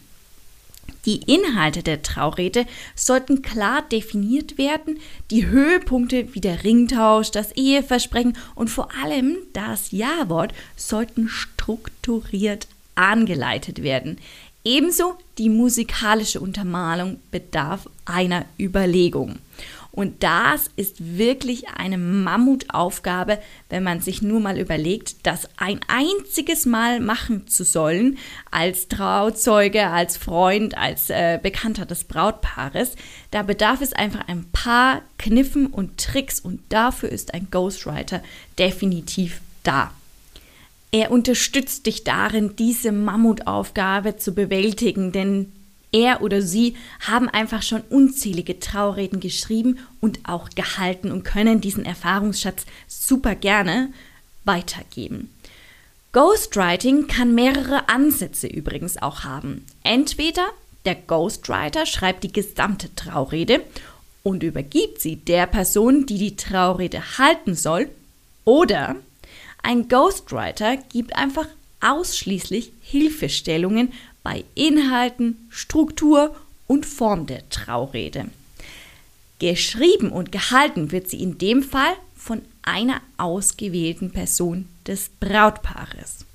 Die 1.06 1.22
Inhalte 1.32 1.82
der 1.82 2.02
Traurede 2.02 2.66
sollten 2.96 3.42
klar 3.42 3.84
definiert 3.84 4.58
werden, 4.58 5.00
die 5.32 5.48
Höhepunkte 5.48 6.34
wie 6.34 6.42
der 6.42 6.64
Ringtausch, 6.64 7.32
das 7.32 7.52
Eheversprechen 7.54 8.38
und 8.56 8.70
vor 8.70 8.90
allem 9.02 9.38
das 9.54 9.92
Ja-Wort 9.92 10.54
sollten 10.76 11.30
strukturiert 11.30 12.68
angeleitet 12.96 13.82
werden. 13.82 14.18
Ebenso 14.66 15.16
die 15.38 15.50
musikalische 15.50 16.42
Untermalung 16.42 17.20
bedarf 17.32 17.90
einer 18.04 18.46
Überlegung. 18.60 19.40
Und 19.92 20.24
das 20.24 20.70
ist 20.76 21.18
wirklich 21.18 21.70
eine 21.70 21.98
Mammutaufgabe, 21.98 23.40
wenn 23.70 23.84
man 23.84 24.02
sich 24.02 24.22
nur 24.22 24.40
mal 24.40 24.60
überlegt, 24.60 25.26
das 25.26 25.50
ein 25.58 25.80
einziges 25.88 26.66
Mal 26.66 27.00
machen 27.00 27.48
zu 27.48 27.64
sollen, 27.64 28.18
als 28.52 28.88
Trauzeuge, 28.88 29.88
als 29.88 30.16
Freund, 30.16 30.78
als 30.78 31.10
äh, 31.10 31.40
Bekannter 31.42 31.86
des 31.86 32.04
Brautpaares. 32.04 32.96
Da 33.32 33.42
bedarf 33.42 33.82
es 33.82 33.94
einfach 33.94 34.28
ein 34.28 34.46
paar 34.52 35.02
Kniffen 35.18 35.68
und 35.68 35.98
Tricks 35.98 36.40
und 36.40 36.62
dafür 36.70 37.10
ist 37.10 37.34
ein 37.34 37.48
Ghostwriter 37.50 38.22
definitiv 38.58 39.42
da. 39.64 39.92
Er 40.92 41.12
unterstützt 41.12 41.86
dich 41.86 42.04
darin, 42.04 42.56
diese 42.56 42.92
Mammutaufgabe 42.92 44.18
zu 44.18 44.34
bewältigen, 44.34 45.12
denn 45.12 45.52
er 45.92 46.22
oder 46.22 46.42
sie 46.42 46.76
haben 47.00 47.30
einfach 47.30 47.62
schon 47.62 47.82
unzählige 47.90 48.60
Traureden 48.60 49.20
geschrieben 49.20 49.80
und 50.02 50.20
auch 50.24 50.50
gehalten 50.50 51.12
und 51.12 51.24
können 51.24 51.62
diesen 51.62 51.86
Erfahrungsschatz 51.86 52.66
super 52.88 53.36
gerne 53.36 53.92
weitergeben. 54.46 55.30
Ghostwriting 56.12 57.08
kann 57.08 57.36
mehrere 57.36 57.88
Ansätze 57.90 58.48
übrigens 58.48 58.98
auch 58.98 59.24
haben. 59.24 59.66
Entweder 59.84 60.48
der 60.86 60.96
Ghostwriter 60.96 61.86
schreibt 61.86 62.24
die 62.24 62.34
gesamte 62.34 62.94
Traurede 62.96 63.62
und 64.24 64.44
übergibt 64.44 65.02
sie 65.02 65.18
der 65.18 65.46
Person, 65.46 66.06
die 66.06 66.18
die 66.18 66.36
Traurede 66.36 67.18
halten 67.18 67.56
soll, 67.56 67.90
oder 68.46 68.96
ein 69.62 69.88
Ghostwriter 69.88 70.78
gibt 70.78 71.16
einfach 71.16 71.48
ausschließlich 71.82 72.72
Hilfestellungen 72.82 73.94
bei 74.24 74.44
Inhalten, 74.56 75.48
Struktur 75.50 76.36
und 76.68 76.86
Form 76.86 77.26
der 77.26 77.48
Traurede. 77.50 78.26
Geschrieben 79.40 80.12
und 80.12 80.32
gehalten 80.32 80.92
wird 80.92 81.10
sie 81.10 81.22
in 81.22 81.38
dem 81.38 81.64
Fall 81.64 81.94
von 82.16 82.42
einer 82.62 83.02
ausgewählten 83.18 84.12
Person 84.12 84.68
des 84.86 85.10
Brautpaares. 85.20 86.26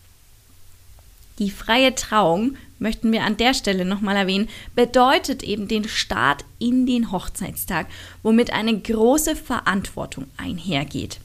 Die 1.39 1.51
freie 1.51 1.95
Trauung, 1.95 2.57
möchten 2.79 3.13
wir 3.13 3.25
an 3.25 3.37
der 3.37 3.55
Stelle 3.55 3.85
nochmal 3.85 4.17
erwähnen, 4.17 4.49
bedeutet 4.75 5.43
eben 5.43 5.69
den 5.69 5.89
Start 5.89 6.45
in 6.59 6.87
den 6.87 7.13
Hochzeitstag, 7.13 7.87
womit 8.23 8.53
eine 8.53 8.79
große 8.79 9.37
Verantwortung 9.37 10.27
einhergeht. 10.37 11.19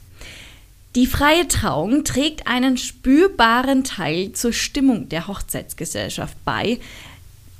Die 0.96 1.06
freie 1.06 1.46
Trauung 1.46 2.02
trägt 2.02 2.48
einen 2.48 2.76
spürbaren 2.76 3.84
Teil 3.84 4.32
zur 4.32 4.52
Stimmung 4.52 5.08
der 5.08 5.28
Hochzeitsgesellschaft 5.28 6.36
bei. 6.44 6.80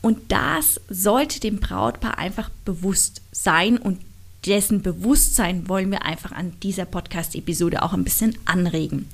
Und 0.02 0.32
das 0.32 0.80
sollte 0.88 1.38
dem 1.38 1.60
Brautpaar 1.60 2.18
einfach 2.18 2.50
bewusst 2.64 3.22
sein 3.30 3.78
und 3.78 4.00
dessen 4.46 4.82
Bewusstsein 4.82 5.68
wollen 5.68 5.92
wir 5.92 6.04
einfach 6.04 6.32
an 6.32 6.54
dieser 6.62 6.86
Podcast-Episode 6.86 7.82
auch 7.82 7.92
ein 7.92 8.02
bisschen 8.02 8.36
anregen. 8.46 9.08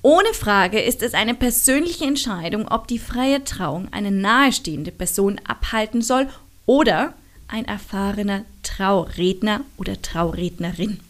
Ohne 0.00 0.32
Frage 0.32 0.80
ist 0.80 1.02
es 1.02 1.12
eine 1.12 1.34
persönliche 1.34 2.04
Entscheidung, 2.04 2.68
ob 2.68 2.88
die 2.88 2.98
freie 2.98 3.44
Trauung 3.44 3.88
eine 3.92 4.10
nahestehende 4.10 4.92
Person 4.92 5.40
abhalten 5.44 6.00
soll 6.00 6.28
oder 6.64 7.12
ein 7.48 7.66
erfahrener 7.66 8.44
Trauredner 8.62 9.60
oder 9.76 10.00
Traurednerin. 10.00 11.00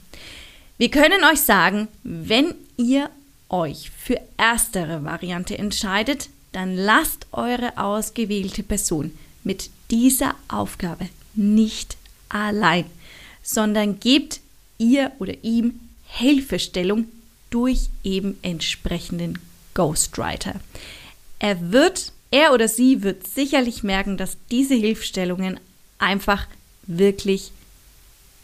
Wir 0.82 0.90
können 0.90 1.22
euch 1.22 1.40
sagen, 1.42 1.86
wenn 2.02 2.56
ihr 2.76 3.08
euch 3.48 3.92
für 3.96 4.20
erstere 4.36 5.04
Variante 5.04 5.56
entscheidet, 5.56 6.28
dann 6.50 6.74
lasst 6.74 7.28
eure 7.30 7.78
ausgewählte 7.78 8.64
Person 8.64 9.16
mit 9.44 9.70
dieser 9.92 10.34
Aufgabe 10.48 11.08
nicht 11.34 11.96
allein, 12.28 12.86
sondern 13.44 14.00
gebt 14.00 14.40
ihr 14.76 15.12
oder 15.20 15.34
ihm 15.44 15.78
Hilfestellung 16.08 17.06
durch 17.50 17.82
eben 18.02 18.36
entsprechenden 18.42 19.38
Ghostwriter. 19.74 20.56
Er 21.38 21.70
wird, 21.70 22.12
er 22.32 22.52
oder 22.52 22.66
sie 22.66 23.04
wird 23.04 23.24
sicherlich 23.28 23.84
merken, 23.84 24.16
dass 24.16 24.36
diese 24.50 24.74
Hilfestellungen 24.74 25.60
einfach 26.00 26.48
wirklich 26.88 27.52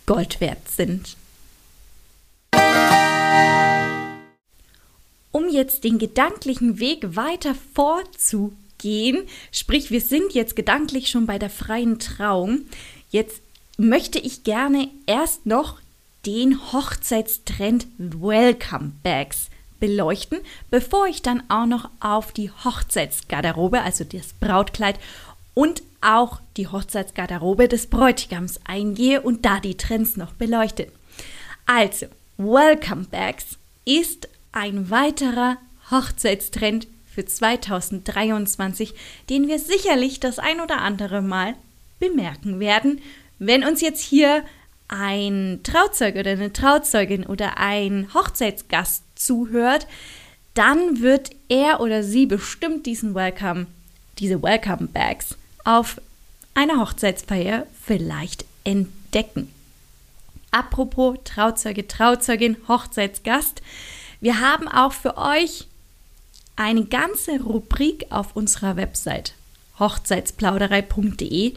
Gold 0.07 0.41
wert 0.41 0.71
sind. 0.71 1.18
Um 5.31 5.49
jetzt 5.49 5.85
den 5.85 5.99
gedanklichen 5.99 6.81
Weg 6.81 7.17
weiter 7.17 7.55
vorzugehen, 7.75 9.25
sprich 9.53 9.91
wir 9.91 10.01
sind 10.01 10.33
jetzt 10.35 10.57
gedanklich 10.57 11.09
schon 11.09 11.27
bei 11.27 11.39
der 11.39 11.51
freien 11.51 11.99
Trauung, 11.99 12.63
jetzt 13.11 13.43
möchte 13.77 14.19
ich 14.19 14.45
gerne 14.45 14.89
erst 15.07 15.47
noch 15.47 15.79
den 16.27 16.73
Hochzeitstrend 16.73 17.87
Welcome 17.99 18.93
Bags 19.03 19.49
beleuchten, 19.81 20.39
bevor 20.71 21.07
ich 21.07 21.23
dann 21.23 21.43
auch 21.49 21.67
noch 21.67 21.89
auf 22.01 22.33
die 22.33 22.51
Hochzeitsgarderobe, 22.51 23.81
also 23.81 24.05
das 24.05 24.33
Brautkleid 24.33 24.99
und 25.55 25.83
auch 26.01 26.41
die 26.57 26.69
Hochzeitsgarderobe 26.69 27.69
des 27.69 27.87
Bräutigams 27.87 28.61
eingehe 28.65 29.21
und 29.21 29.45
da 29.45 29.61
die 29.61 29.77
Trends 29.77 30.17
noch 30.17 30.33
beleuchte. 30.33 30.91
Also, 31.67 32.07
Welcome 32.41 33.07
Bags 33.11 33.59
ist 33.85 34.29
ein 34.53 34.91
weiterer 34.91 35.57
Hochzeitstrend 35.91 36.87
für 37.13 37.25
2023, 37.25 38.95
den 39.29 39.49
wir 39.49 39.59
sicherlich 39.59 40.21
das 40.21 40.39
ein 40.39 40.61
oder 40.61 40.79
andere 40.81 41.21
Mal 41.21 41.57
bemerken 41.99 42.61
werden, 42.61 43.01
wenn 43.41 43.65
uns 43.65 43.81
jetzt 43.81 44.01
hier 44.01 44.45
ein 44.87 45.59
Trauzeuge 45.65 46.21
oder 46.21 46.31
eine 46.31 46.53
Trauzeugin 46.53 47.27
oder 47.27 47.59
ein 47.59 48.15
Hochzeitsgast 48.15 49.03
zuhört, 49.17 49.89
dann 50.55 51.01
wird 51.01 51.31
er 51.49 51.81
oder 51.81 52.05
sie 52.05 52.27
bestimmt 52.27 52.87
diesen 52.87 53.17
Welcome, 53.17 53.67
diese 54.21 54.41
Welcome 54.41 54.87
Bags 54.87 55.37
auf 55.65 56.01
einer 56.55 56.79
Hochzeitsfeier 56.79 57.67
vielleicht 57.83 58.45
entdecken. 58.63 59.53
Apropos 60.51 61.19
Trauzeuge, 61.25 61.87
Trauzeugin, 61.87 62.57
Hochzeitsgast. 62.69 63.63
Wir 64.21 64.41
haben 64.41 64.67
auch 64.69 64.93
für 64.93 65.17
euch 65.17 65.67
eine 66.57 66.85
ganze 66.85 67.41
Rubrik 67.41 68.07
auf 68.11 68.35
unserer 68.35 68.77
Website 68.77 69.35
hochzeitsplauderei.de 69.79 71.55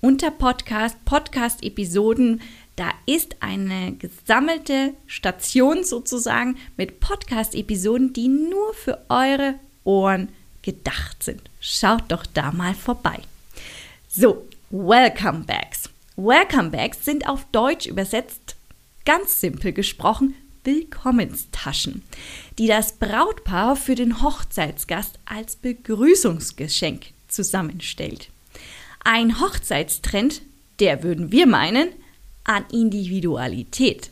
unter 0.00 0.30
Podcast, 0.30 1.04
Podcast-Episoden. 1.04 2.40
Da 2.76 2.90
ist 3.06 3.36
eine 3.40 3.92
gesammelte 3.92 4.94
Station 5.06 5.84
sozusagen 5.84 6.56
mit 6.76 7.00
Podcast-Episoden, 7.00 8.12
die 8.12 8.28
nur 8.28 8.74
für 8.74 8.98
eure 9.08 9.54
Ohren 9.84 10.30
gedacht 10.62 11.22
sind. 11.22 11.42
Schaut 11.60 12.04
doch 12.08 12.26
da 12.26 12.52
mal 12.52 12.74
vorbei. 12.74 13.20
So, 14.08 14.46
Welcome 14.70 15.44
Backs. 15.46 15.90
Welcome 16.22 16.68
Bags 16.68 17.06
sind 17.06 17.26
auf 17.26 17.46
Deutsch 17.50 17.86
übersetzt, 17.86 18.54
ganz 19.06 19.40
simpel 19.40 19.72
gesprochen, 19.72 20.34
Willkommenstaschen, 20.64 22.02
die 22.58 22.66
das 22.66 22.92
Brautpaar 22.92 23.74
für 23.74 23.94
den 23.94 24.20
Hochzeitsgast 24.20 25.18
als 25.24 25.56
Begrüßungsgeschenk 25.56 27.06
zusammenstellt. 27.28 28.28
Ein 29.02 29.40
Hochzeitstrend, 29.40 30.42
der 30.78 31.02
würden 31.02 31.32
wir 31.32 31.46
meinen, 31.46 31.88
an 32.44 32.66
Individualität 32.70 34.10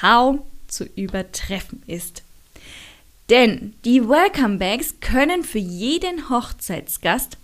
kaum 0.00 0.42
zu 0.66 0.82
übertreffen 0.96 1.80
ist. 1.86 2.24
Denn 3.30 3.74
die 3.84 4.08
Welcome 4.08 4.58
Bags 4.58 4.96
können 5.00 5.44
für 5.44 5.60
jeden 5.60 6.28
Hochzeitsgast 6.28 7.38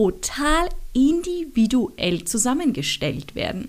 total 0.00 0.70
individuell 0.94 2.24
zusammengestellt 2.24 3.34
werden. 3.34 3.68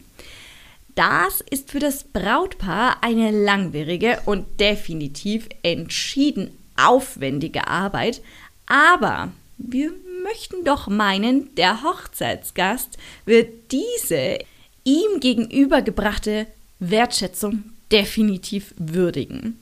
Das 0.95 1.41
ist 1.49 1.71
für 1.71 1.79
das 1.79 2.05
Brautpaar 2.05 3.03
eine 3.03 3.31
langwierige 3.31 4.21
und 4.25 4.45
definitiv 4.61 5.49
entschieden 5.61 6.51
aufwendige 6.77 7.67
Arbeit, 7.67 8.21
aber 8.65 9.33
wir 9.57 9.91
möchten 10.23 10.63
doch 10.63 10.87
meinen, 10.87 11.53
der 11.55 11.83
Hochzeitsgast 11.83 12.97
wird 13.25 13.49
diese 13.73 14.39
ihm 14.85 15.19
gegenübergebrachte 15.19 16.47
Wertschätzung 16.79 17.63
definitiv 17.91 18.73
würdigen. 18.77 19.59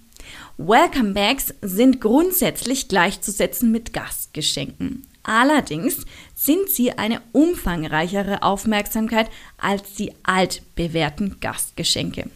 Welcome 0.57 1.13
Bags 1.13 1.51
sind 1.63 1.99
grundsätzlich 1.99 2.87
gleichzusetzen 2.87 3.71
mit 3.71 3.91
Gastgeschenken. 3.91 5.08
Allerdings 5.29 6.07
sind 6.33 6.71
sie 6.71 6.93
eine 6.93 7.21
umfangreichere 7.33 8.41
Aufmerksamkeit 8.41 9.29
als 9.59 9.93
die 9.93 10.11
altbewährten 10.23 11.39
Gastgeschenke. 11.39 12.31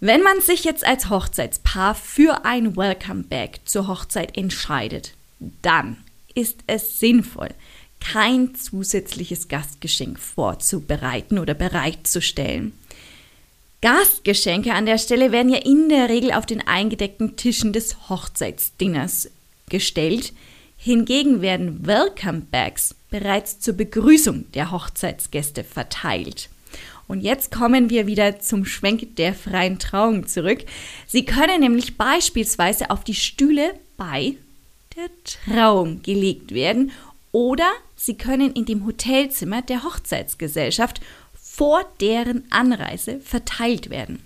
Wenn 0.00 0.20
man 0.20 0.40
sich 0.40 0.64
jetzt 0.64 0.84
als 0.84 1.10
Hochzeitspaar 1.10 1.94
für 1.94 2.44
ein 2.44 2.76
Welcome 2.76 3.22
Bag 3.22 3.60
zur 3.66 3.86
Hochzeit 3.86 4.36
entscheidet, 4.36 5.12
dann 5.62 5.98
ist 6.34 6.58
es 6.66 6.98
sinnvoll, 6.98 7.50
kein 8.00 8.56
zusätzliches 8.56 9.46
Gastgeschenk 9.46 10.18
vorzubereiten 10.18 11.38
oder 11.38 11.54
bereitzustellen. 11.54 12.72
Gastgeschenke 13.80 14.72
an 14.72 14.86
der 14.86 14.98
Stelle 14.98 15.30
werden 15.30 15.52
ja 15.52 15.58
in 15.58 15.88
der 15.88 16.08
Regel 16.08 16.32
auf 16.32 16.46
den 16.46 16.66
eingedeckten 16.66 17.36
Tischen 17.36 17.72
des 17.72 18.08
Hochzeitsdinners 18.08 19.30
gestellt, 19.68 20.32
Hingegen 20.86 21.42
werden 21.42 21.84
Welcome 21.84 22.42
Bags 22.48 22.94
bereits 23.10 23.58
zur 23.58 23.74
Begrüßung 23.74 24.52
der 24.52 24.70
Hochzeitsgäste 24.70 25.64
verteilt. 25.64 26.48
Und 27.08 27.22
jetzt 27.22 27.50
kommen 27.50 27.90
wir 27.90 28.06
wieder 28.06 28.38
zum 28.38 28.64
Schwenk 28.64 29.16
der 29.16 29.34
freien 29.34 29.80
Trauung 29.80 30.28
zurück. 30.28 30.60
Sie 31.08 31.24
können 31.24 31.58
nämlich 31.58 31.96
beispielsweise 31.96 32.90
auf 32.92 33.02
die 33.02 33.16
Stühle 33.16 33.74
bei 33.96 34.36
der 34.94 35.08
Trauung 35.24 36.02
gelegt 36.02 36.54
werden 36.54 36.92
oder 37.32 37.68
sie 37.96 38.16
können 38.16 38.52
in 38.52 38.64
dem 38.64 38.86
Hotelzimmer 38.86 39.62
der 39.62 39.82
Hochzeitsgesellschaft 39.82 41.00
vor 41.34 41.84
deren 42.00 42.44
Anreise 42.50 43.18
verteilt 43.18 43.90
werden. 43.90 44.22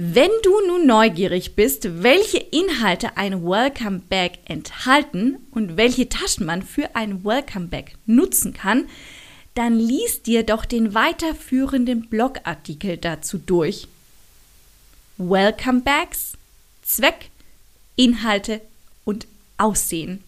Wenn 0.00 0.30
du 0.44 0.52
nun 0.68 0.86
neugierig 0.86 1.56
bist, 1.56 2.04
welche 2.04 2.38
Inhalte 2.38 3.16
ein 3.16 3.44
Welcome 3.44 4.02
Bag 4.08 4.38
enthalten 4.44 5.38
und 5.50 5.76
welche 5.76 6.08
Taschen 6.08 6.46
man 6.46 6.62
für 6.62 6.94
ein 6.94 7.24
Welcome 7.24 7.66
Bag 7.66 7.94
nutzen 8.06 8.54
kann, 8.54 8.84
dann 9.56 9.76
lies 9.76 10.22
dir 10.22 10.44
doch 10.44 10.66
den 10.66 10.94
weiterführenden 10.94 12.08
Blogartikel 12.08 12.96
dazu 12.96 13.38
durch. 13.38 13.88
Welcome 15.16 15.80
Bags, 15.80 16.34
Zweck, 16.84 17.30
Inhalte 17.96 18.60
und 19.04 19.26
Aussehen. 19.56 20.22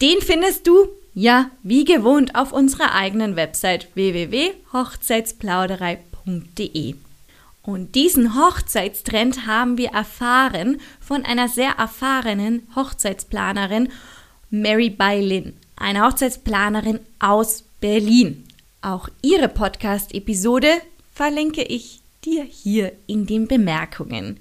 Den 0.00 0.22
findest 0.22 0.66
du, 0.66 0.88
ja, 1.12 1.50
wie 1.62 1.84
gewohnt 1.84 2.36
auf 2.36 2.52
unserer 2.52 2.94
eigenen 2.94 3.36
Website 3.36 3.94
www.hochzeitsplauderei.de. 3.94 6.94
Und 7.64 7.94
diesen 7.94 8.34
Hochzeitstrend 8.34 9.46
haben 9.46 9.78
wir 9.78 9.88
erfahren 9.88 10.80
von 11.00 11.24
einer 11.24 11.48
sehr 11.48 11.72
erfahrenen 11.72 12.68
Hochzeitsplanerin, 12.76 13.88
Mary 14.50 14.90
Bailin, 14.90 15.54
eine 15.74 16.04
Hochzeitsplanerin 16.04 17.00
aus 17.18 17.64
Berlin. 17.80 18.44
Auch 18.82 19.08
ihre 19.22 19.48
Podcast-Episode 19.48 20.68
verlinke 21.10 21.62
ich 21.62 22.02
dir 22.22 22.44
hier 22.44 22.92
in 23.06 23.24
den 23.24 23.48
Bemerkungen. 23.48 24.40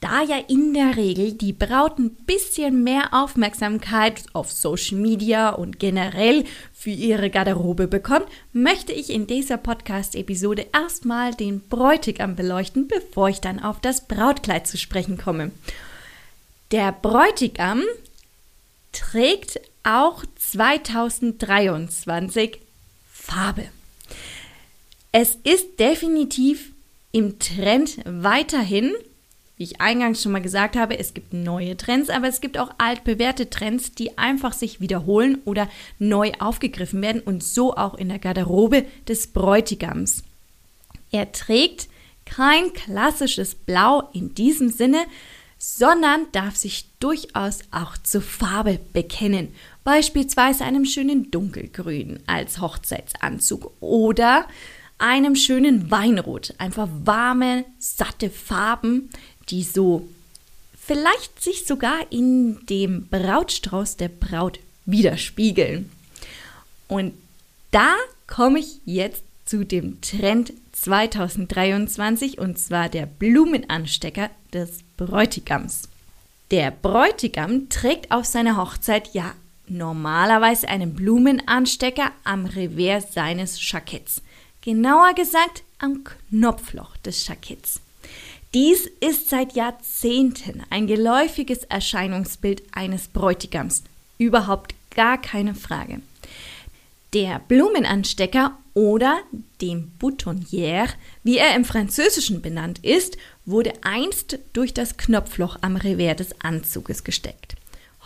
Da 0.00 0.22
ja 0.22 0.38
in 0.46 0.74
der 0.74 0.96
Regel 0.96 1.32
die 1.32 1.52
Braut 1.52 1.98
ein 1.98 2.10
bisschen 2.10 2.84
mehr 2.84 3.12
Aufmerksamkeit 3.12 4.22
auf 4.32 4.52
Social 4.52 4.96
Media 4.96 5.50
und 5.50 5.80
generell 5.80 6.44
für 6.72 6.90
ihre 6.90 7.30
Garderobe 7.30 7.88
bekommt, 7.88 8.26
möchte 8.52 8.92
ich 8.92 9.10
in 9.10 9.26
dieser 9.26 9.56
Podcast-Episode 9.56 10.68
erstmal 10.72 11.34
den 11.34 11.60
Bräutigam 11.68 12.36
beleuchten, 12.36 12.86
bevor 12.86 13.28
ich 13.28 13.40
dann 13.40 13.60
auf 13.60 13.80
das 13.80 14.06
Brautkleid 14.06 14.68
zu 14.68 14.78
sprechen 14.78 15.18
komme. 15.18 15.50
Der 16.70 16.92
Bräutigam 16.92 17.82
trägt 18.92 19.60
auch 19.82 20.22
2023 20.36 22.60
Farbe. 23.12 23.64
Es 25.10 25.36
ist 25.42 25.80
definitiv 25.80 26.70
im 27.10 27.40
Trend 27.40 27.98
weiterhin 28.04 28.94
wie 29.58 29.64
ich 29.64 29.80
eingangs 29.80 30.22
schon 30.22 30.32
mal 30.32 30.40
gesagt 30.40 30.76
habe, 30.76 30.98
es 30.98 31.12
gibt 31.14 31.34
neue 31.34 31.76
Trends, 31.76 32.08
aber 32.08 32.28
es 32.28 32.40
gibt 32.40 32.56
auch 32.58 32.70
altbewährte 32.78 33.50
Trends, 33.50 33.92
die 33.92 34.16
einfach 34.16 34.52
sich 34.52 34.80
wiederholen 34.80 35.38
oder 35.44 35.68
neu 35.98 36.32
aufgegriffen 36.38 37.02
werden 37.02 37.20
und 37.20 37.42
so 37.42 37.76
auch 37.76 37.94
in 37.94 38.08
der 38.08 38.20
Garderobe 38.20 38.86
des 39.08 39.26
Bräutigams. 39.26 40.22
Er 41.10 41.32
trägt 41.32 41.88
kein 42.24 42.72
klassisches 42.72 43.56
Blau 43.56 44.08
in 44.12 44.34
diesem 44.34 44.70
Sinne, 44.70 45.04
sondern 45.58 46.26
darf 46.30 46.54
sich 46.54 46.86
durchaus 47.00 47.60
auch 47.72 47.98
zur 47.98 48.22
Farbe 48.22 48.78
bekennen, 48.92 49.48
beispielsweise 49.82 50.64
einem 50.64 50.84
schönen 50.84 51.32
dunkelgrün 51.32 52.20
als 52.26 52.60
Hochzeitsanzug 52.60 53.72
oder 53.80 54.46
einem 54.98 55.34
schönen 55.34 55.90
Weinrot, 55.90 56.54
einfach 56.58 56.88
warme, 57.04 57.64
satte 57.78 58.30
Farben, 58.30 59.10
die 59.50 59.62
so 59.62 60.08
vielleicht 60.78 61.42
sich 61.42 61.66
sogar 61.66 61.98
in 62.10 62.64
dem 62.66 63.08
Brautstrauß 63.08 63.96
der 63.96 64.08
Braut 64.08 64.58
widerspiegeln. 64.86 65.90
Und 66.88 67.12
da 67.70 67.94
komme 68.26 68.60
ich 68.60 68.80
jetzt 68.84 69.22
zu 69.44 69.64
dem 69.64 70.00
Trend 70.00 70.52
2023 70.72 72.38
und 72.38 72.58
zwar 72.58 72.88
der 72.88 73.06
Blumenanstecker 73.06 74.30
des 74.52 74.80
Bräutigams. 74.96 75.88
Der 76.50 76.70
Bräutigam 76.70 77.68
trägt 77.68 78.10
auf 78.10 78.24
seiner 78.24 78.56
Hochzeit 78.56 79.12
ja 79.12 79.34
normalerweise 79.66 80.68
einen 80.68 80.94
Blumenanstecker 80.94 82.10
am 82.24 82.46
Revers 82.46 83.12
seines 83.12 83.58
Jacketts. 83.70 84.22
Genauer 84.62 85.14
gesagt 85.14 85.62
am 85.78 86.04
Knopfloch 86.04 86.96
des 86.98 87.26
Jacketts. 87.26 87.80
Dies 88.54 88.86
ist 89.00 89.28
seit 89.28 89.54
Jahrzehnten 89.54 90.62
ein 90.70 90.86
geläufiges 90.86 91.64
Erscheinungsbild 91.64 92.62
eines 92.72 93.08
Bräutigams. 93.08 93.84
Überhaupt 94.16 94.74
gar 94.94 95.20
keine 95.20 95.54
Frage. 95.54 96.00
Der 97.12 97.40
Blumenanstecker 97.46 98.56
oder 98.72 99.18
dem 99.60 99.92
Boutonnière, 100.00 100.88
wie 101.24 101.36
er 101.36 101.54
im 101.56 101.66
Französischen 101.66 102.40
benannt 102.40 102.78
ist, 102.82 103.18
wurde 103.44 103.72
einst 103.82 104.38
durch 104.54 104.72
das 104.72 104.96
Knopfloch 104.96 105.58
am 105.60 105.76
Revers 105.76 106.16
des 106.16 106.40
Anzuges 106.40 107.04
gesteckt. 107.04 107.54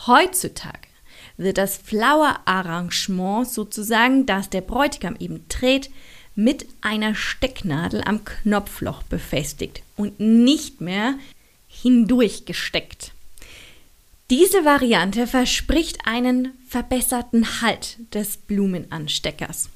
Heutzutage 0.09 0.89
wird 1.37 1.59
das 1.59 1.77
Flower-Arrangement 1.77 3.49
sozusagen, 3.49 4.27
das 4.27 4.51
der 4.51 4.61
Bräutigam 4.61 5.17
eben 5.19 5.49
trägt, 5.49 5.91
mit 6.35 6.67
einer 6.81 7.15
Stecknadel 7.15 8.03
am 8.05 8.25
Knopfloch 8.25 9.03
befestigt 9.03 9.83
und 9.97 10.19
nicht 10.21 10.81
mehr 10.81 11.15
hindurch 11.69 12.45
gesteckt. 12.45 13.13
Diese 14.31 14.65
Variante 14.65 15.27
verspricht 15.27 16.07
einen 16.07 16.53
verbesserten 16.67 17.61
Halt 17.61 17.99
des 18.15 18.39
Blumenansteckers. 18.39 19.69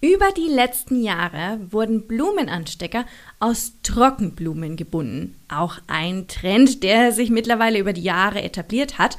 Über 0.00 0.30
die 0.30 0.46
letzten 0.46 1.02
Jahre 1.02 1.58
wurden 1.70 2.06
Blumenanstecker 2.06 3.04
aus 3.40 3.72
Trockenblumen 3.82 4.76
gebunden. 4.76 5.34
Auch 5.48 5.78
ein 5.88 6.28
Trend, 6.28 6.84
der 6.84 7.10
sich 7.10 7.30
mittlerweile 7.30 7.80
über 7.80 7.92
die 7.92 8.04
Jahre 8.04 8.42
etabliert 8.42 8.98
hat. 8.98 9.18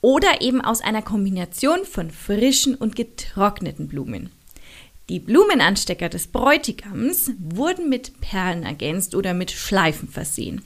Oder 0.00 0.40
eben 0.40 0.62
aus 0.62 0.80
einer 0.80 1.02
Kombination 1.02 1.84
von 1.84 2.10
frischen 2.10 2.74
und 2.74 2.96
getrockneten 2.96 3.86
Blumen. 3.86 4.30
Die 5.10 5.20
Blumenanstecker 5.20 6.08
des 6.08 6.28
Bräutigams 6.28 7.32
wurden 7.38 7.90
mit 7.90 8.20
Perlen 8.22 8.62
ergänzt 8.62 9.14
oder 9.14 9.34
mit 9.34 9.50
Schleifen 9.50 10.08
versehen. 10.08 10.62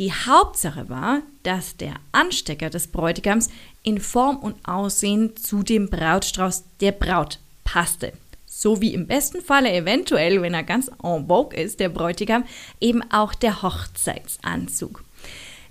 Die 0.00 0.12
Hauptsache 0.12 0.88
war, 0.88 1.22
dass 1.44 1.76
der 1.76 1.94
Anstecker 2.10 2.68
des 2.68 2.88
Bräutigams 2.88 3.48
in 3.84 4.00
Form 4.00 4.38
und 4.38 4.56
Aussehen 4.68 5.36
zu 5.36 5.62
dem 5.62 5.88
Brautstrauß 5.88 6.64
der 6.80 6.92
Braut 6.92 7.38
passte. 7.62 8.12
So 8.44 8.80
wie 8.80 8.92
im 8.92 9.06
besten 9.06 9.40
Falle 9.40 9.72
eventuell, 9.72 10.42
wenn 10.42 10.54
er 10.54 10.64
ganz 10.64 10.88
en 11.02 11.28
vogue 11.28 11.56
ist, 11.56 11.78
der 11.78 11.88
Bräutigam, 11.88 12.44
eben 12.80 13.02
auch 13.12 13.34
der 13.34 13.62
Hochzeitsanzug. 13.62 15.05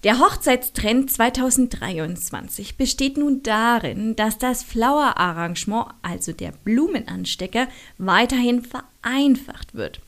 Der 0.05 0.19
Hochzeitstrend 0.19 1.09
2023 1.09 2.77
besteht 2.77 3.17
nun 3.17 3.41
darin, 3.41 4.15
dass 4.15 4.37
das 4.37 4.61
Flower-Arrangement, 4.61 5.87
also 6.03 6.31
der 6.31 6.51
Blumenanstecker, 6.51 7.67
weiterhin 7.97 8.63
vereinfacht 8.63 9.73
wird. 9.73 10.01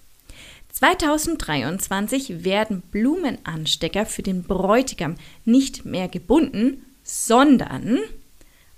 2023 0.72 2.44
werden 2.44 2.84
Blumenanstecker 2.92 4.06
für 4.06 4.22
den 4.22 4.44
Bräutigam 4.44 5.16
nicht 5.46 5.84
mehr 5.84 6.10
gebunden, 6.10 6.86
sondern 7.04 7.98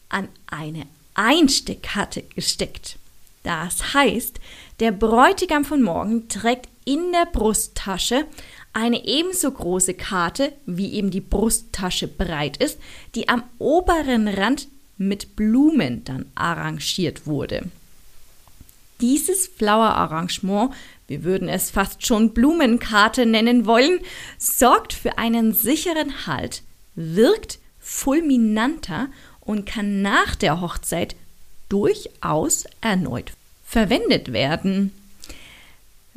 an 0.08 0.30
eine 0.48 0.86
Einsteckkarte 1.16 2.22
gesteckt. 2.34 2.98
Das 3.44 3.94
heißt, 3.94 4.40
der 4.80 4.94
Bräutigam 4.94 5.66
von 5.66 5.82
morgen 5.82 6.30
trägt 6.30 6.70
in 6.86 7.12
der 7.12 7.26
Brusttasche 7.26 8.26
eine 8.74 9.06
ebenso 9.06 9.52
große 9.52 9.94
Karte, 9.94 10.54
wie 10.66 10.94
eben 10.94 11.12
die 11.12 11.22
Brusttasche 11.22 12.08
breit 12.08 12.58
ist, 12.58 12.80
die 13.16 13.30
am 13.30 13.44
oberen 13.58 14.28
Rand 14.28 14.68
mit 14.98 15.36
Blumen 15.36 16.04
dann 16.04 16.26
arrangiert 16.36 17.26
wurde. 17.26 17.64
Dieses 19.02 19.48
Flower-Arrangement, 19.48 20.74
wir 21.08 21.24
würden 21.24 21.48
es 21.48 21.72
fast 21.72 22.06
schon 22.06 22.34
Blumenkarte 22.34 23.26
nennen 23.26 23.66
wollen, 23.66 24.00
sorgt 24.38 24.94
für 24.94 25.18
einen 25.18 25.54
sicheren 25.54 26.28
Halt, 26.28 26.64
wirkt 26.96 27.60
fulminanter 27.80 29.08
und 29.40 29.66
kann 29.66 30.02
nach 30.02 30.36
der 30.36 30.60
Hochzeit 30.60 31.16
durchaus 31.70 32.66
erneut 32.82 33.32
verwendet 33.70 34.34
werden. 34.34 34.92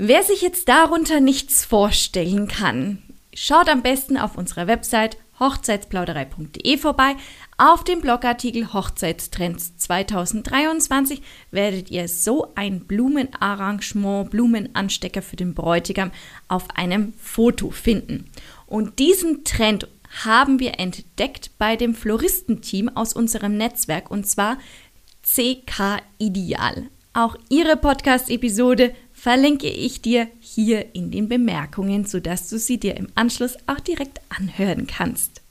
Wer 0.05 0.25
sich 0.25 0.43
jetzt 0.43 0.69
darunter 0.69 1.21
nichts 1.21 1.65
vorstellen 1.65 2.49
kann, 2.49 3.05
schaut 3.33 3.69
am 3.69 3.83
besten 3.83 4.17
auf 4.17 4.37
unserer 4.37 4.67
Website 4.67 5.17
hochzeitsplauderei.de 5.39 6.77
vorbei. 6.77 7.15
Auf 7.57 7.85
dem 7.85 8.01
Blogartikel 8.01 8.73
Hochzeitstrends 8.73 9.77
2023 9.77 11.23
werdet 11.53 11.93
ihr 11.93 12.09
so 12.09 12.49
ein 12.57 12.81
Blumenarrangement, 12.81 14.29
Blumenanstecker 14.29 15.23
für 15.23 15.37
den 15.37 15.55
Bräutigam 15.55 16.11
auf 16.49 16.65
einem 16.75 17.13
Foto 17.13 17.71
finden. 17.71 18.29
Und 18.67 18.99
diesen 18.99 19.45
Trend 19.45 19.87
haben 20.25 20.59
wir 20.59 20.81
entdeckt 20.81 21.53
bei 21.59 21.77
dem 21.77 21.95
Floristenteam 21.95 22.89
aus 22.97 23.13
unserem 23.13 23.57
Netzwerk 23.57 24.11
und 24.11 24.27
zwar 24.27 24.59
CK 25.23 26.03
Ideal. 26.19 26.89
Auch 27.15 27.37
ihre 27.51 27.77
Podcast-Episode 27.77 28.95
verlinke 29.23 29.69
ich 29.69 30.03
dir 30.03 30.27
hier 30.41 30.97
in 30.97 31.13
den 31.13 31.29
Bemerkungen, 31.29 32.05
sodass 32.07 32.49
du 32.49 32.59
sie 32.59 32.79
dir 32.79 32.97
im 32.97 33.07
Anschluss 33.15 33.55
auch 33.69 33.79
direkt 33.79 34.21
anhören 34.37 34.89
kannst. 34.89 35.43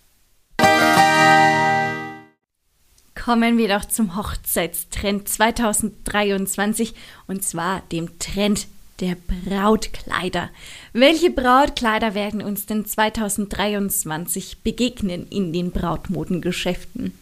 Kommen 3.16 3.58
wir 3.58 3.70
doch 3.70 3.86
zum 3.86 4.18
Hochzeitstrend 4.18 5.30
2023 5.30 6.94
und 7.28 7.46
zwar 7.46 7.82
dem 7.94 8.20
Trend 8.20 8.68
der 9.00 9.16
Brautkleider. 9.16 10.50
Welche 10.92 11.32
Brautkleider 11.32 12.14
werden 12.14 12.42
uns 12.42 12.66
denn 12.66 12.86
2023 12.86 14.64
begegnen 14.64 15.28
in 15.30 15.54
den 15.54 15.72
Brautmodengeschäften? 15.72 17.14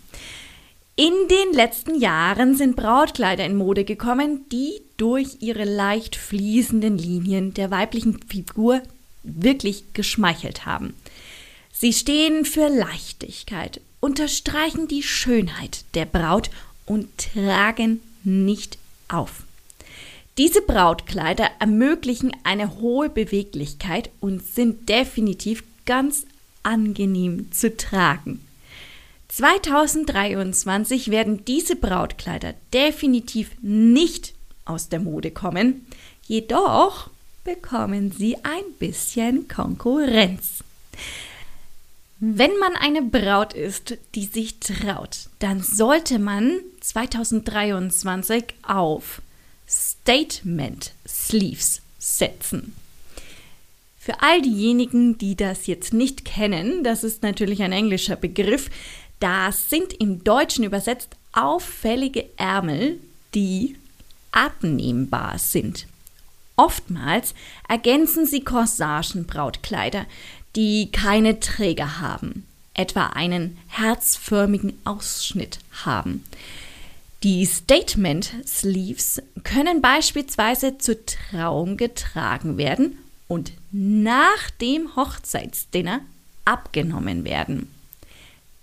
In 1.00 1.14
den 1.30 1.54
letzten 1.54 1.98
Jahren 1.98 2.58
sind 2.58 2.76
Brautkleider 2.76 3.46
in 3.46 3.56
Mode 3.56 3.86
gekommen, 3.86 4.44
die 4.52 4.82
durch 4.98 5.38
ihre 5.40 5.64
leicht 5.64 6.18
fließenden 6.18 6.98
Linien 6.98 7.54
der 7.54 7.72
weiblichen 7.72 8.22
Figur 8.24 8.82
wirklich 9.24 9.94
geschmeichelt 9.94 10.66
haben. 10.66 10.94
Sie 11.72 11.94
stehen 11.94 12.44
für 12.44 12.68
Leichtigkeit, 12.68 13.80
unterstreichen 14.02 14.90
die 14.90 15.02
Schönheit 15.02 15.86
der 15.94 16.04
Braut 16.04 16.50
und 16.86 17.08
tragen 17.18 18.02
nicht 18.26 18.78
auf. 19.08 19.44
Diese 20.38 20.62
Brautkleider 20.62 21.50
ermöglichen 21.62 22.34
eine 22.44 22.76
hohe 22.76 23.08
Beweglichkeit 23.08 24.10
und 24.20 24.46
sind 24.46 24.90
definitiv 24.90 25.64
ganz 25.86 26.26
angenehm 26.64 27.54
zu 27.54 27.78
tragen. 27.78 28.42
2023 29.30 31.12
werden 31.12 31.46
diese 31.46 31.76
Brautkleider 31.76 32.56
definitiv 32.74 33.52
nicht 33.62 34.34
aus 34.66 34.90
der 34.90 35.00
Mode 35.00 35.32
kommen, 35.32 35.86
jedoch 36.28 37.10
bekommen 37.44 38.12
sie 38.12 38.38
ein 38.44 38.64
bisschen 38.80 39.48
Konkurrenz. 39.48 40.64
Wenn 42.20 42.58
man 42.58 42.76
eine 42.76 43.02
Braut 43.02 43.54
ist, 43.54 43.98
die 44.14 44.26
sich 44.26 44.60
traut, 44.60 45.30
dann 45.40 45.64
sollte 45.64 46.20
man 46.20 46.60
2023 46.82 48.44
auf 48.64 49.22
Statement 49.68 50.92
Sleeves 51.08 51.82
setzen. 51.98 52.76
Für 53.98 54.22
all 54.22 54.42
diejenigen, 54.42 55.18
die 55.18 55.36
das 55.36 55.68
jetzt 55.68 55.94
nicht 55.94 56.26
kennen, 56.26 56.84
das 56.84 57.04
ist 57.04 57.22
natürlich 57.22 57.62
ein 57.62 57.72
englischer 57.72 58.16
Begriff, 58.16 58.70
das 59.20 59.70
sind 59.70 59.94
im 59.94 60.24
Deutschen 60.24 60.64
übersetzt 60.64 61.16
auffällige 61.34 62.26
Ärmel, 62.38 63.00
die 63.36 63.76
abnehmbar 64.32 65.38
sind. 65.40 65.88
Oftmals 66.56 67.34
ergänzen 67.68 68.26
sie 68.26 68.42
Corsagenbrautkleider, 68.42 70.06
die 70.56 70.92
keine 70.92 71.40
Träger 71.40 72.00
haben, 72.00 72.46
etwa 72.74 73.08
einen 73.08 73.58
herzförmigen 73.68 74.74
Ausschnitt 74.84 75.60
haben. 75.86 76.24
Die 77.24 77.46
Statement 77.46 78.32
Sleeves 78.46 79.22
können 79.44 79.82
beispielsweise 79.82 80.78
zur 80.78 80.98
Trauung 81.06 81.78
getragen 81.78 82.58
werden 82.58 82.98
und 83.28 83.52
nach 83.72 84.50
dem 84.62 84.96
Hochzeitsdinner 84.96 86.00
abgenommen 86.46 87.26
werden. 87.26 87.70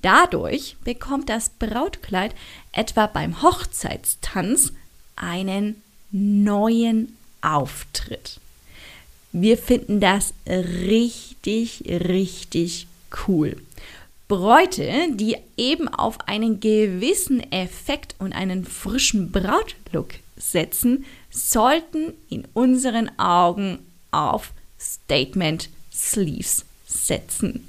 Dadurch 0.07 0.77
bekommt 0.85 1.29
das 1.29 1.49
Brautkleid 1.49 2.33
etwa 2.71 3.09
beim 3.09 3.42
Hochzeitstanz 3.42 4.73
einen 5.16 5.83
neuen 6.12 7.16
Auftritt. 7.42 8.38
Wir 9.33 9.59
finden 9.59 9.99
das 9.99 10.33
richtig, 10.47 11.83
richtig 11.88 12.87
cool. 13.27 13.57
Bräute, 14.29 15.09
die 15.11 15.38
eben 15.57 15.88
auf 15.88 16.29
einen 16.29 16.61
gewissen 16.61 17.40
Effekt 17.51 18.14
und 18.21 18.33
einen 18.33 18.64
frischen 18.64 19.33
Brautlook 19.33 20.11
setzen, 20.37 21.05
sollten 21.31 22.12
in 22.31 22.47
unseren 22.55 23.11
Augen 23.19 23.81
auf 24.12 24.53
Statement 24.79 25.69
Sleeves 25.92 26.64
setzen. 26.87 27.69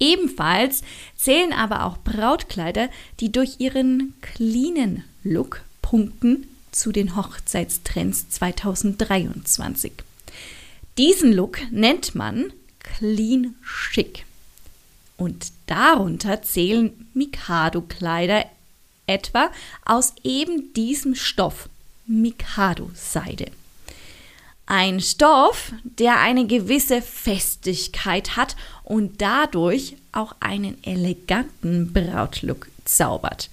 Ebenfalls 0.00 0.82
zählen 1.16 1.52
aber 1.52 1.84
auch 1.84 1.98
Brautkleider, 1.98 2.88
die 3.20 3.32
durch 3.32 3.56
ihren 3.58 4.14
cleanen 4.20 5.04
Look 5.24 5.62
punkten 5.82 6.46
zu 6.70 6.92
den 6.92 7.16
Hochzeitstrends 7.16 8.28
2023. 8.30 9.92
Diesen 10.96 11.32
Look 11.32 11.58
nennt 11.70 12.14
man 12.14 12.52
Clean 12.78 13.54
Chic. 13.92 14.24
Und 15.16 15.52
darunter 15.66 16.42
zählen 16.42 17.08
Mikado-Kleider 17.14 18.44
etwa 19.06 19.50
aus 19.84 20.14
eben 20.22 20.72
diesem 20.74 21.14
Stoff, 21.14 21.68
Mikado-Seide. 22.06 23.50
Ein 24.70 25.00
Stoff, 25.00 25.72
der 25.82 26.20
eine 26.20 26.46
gewisse 26.46 27.00
Festigkeit 27.00 28.36
hat 28.36 28.54
und 28.84 29.22
dadurch 29.22 29.96
auch 30.12 30.36
einen 30.40 30.76
eleganten 30.84 31.94
Brautlook 31.94 32.68
zaubert. 32.84 33.48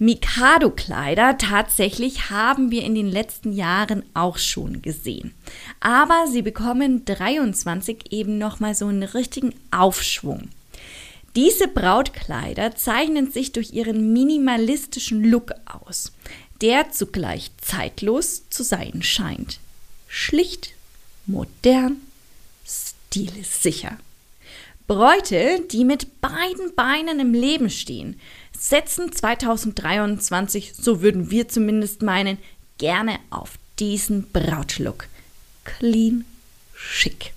Mikado-Kleider 0.00 1.38
tatsächlich 1.38 2.30
haben 2.30 2.72
wir 2.72 2.82
in 2.82 2.96
den 2.96 3.08
letzten 3.08 3.52
Jahren 3.52 4.02
auch 4.14 4.36
schon 4.36 4.82
gesehen. 4.82 5.32
Aber 5.78 6.26
sie 6.28 6.42
bekommen 6.42 7.04
23 7.04 8.10
eben 8.10 8.38
nochmal 8.38 8.74
so 8.74 8.86
einen 8.86 9.04
richtigen 9.04 9.54
Aufschwung. 9.70 10.48
Diese 11.36 11.68
Brautkleider 11.68 12.74
zeichnen 12.74 13.30
sich 13.30 13.52
durch 13.52 13.74
ihren 13.74 14.12
minimalistischen 14.12 15.22
Look 15.22 15.52
aus, 15.66 16.10
der 16.60 16.90
zugleich 16.90 17.52
zeitlos 17.60 18.50
zu 18.50 18.64
sein 18.64 19.04
scheint. 19.04 19.60
Schlicht, 20.14 20.74
modern, 21.24 22.02
stilsicher. 22.66 23.96
Bräute, 24.86 25.62
die 25.70 25.86
mit 25.86 26.20
beiden 26.20 26.74
Beinen 26.76 27.18
im 27.18 27.32
Leben 27.32 27.70
stehen, 27.70 28.20
setzen 28.52 29.10
2023, 29.10 30.74
so 30.74 31.00
würden 31.00 31.30
wir 31.30 31.48
zumindest 31.48 32.02
meinen, 32.02 32.36
gerne 32.76 33.20
auf 33.30 33.52
diesen 33.78 34.30
Brautlook. 34.30 35.06
Clean, 35.64 36.26
schick. 36.74 37.32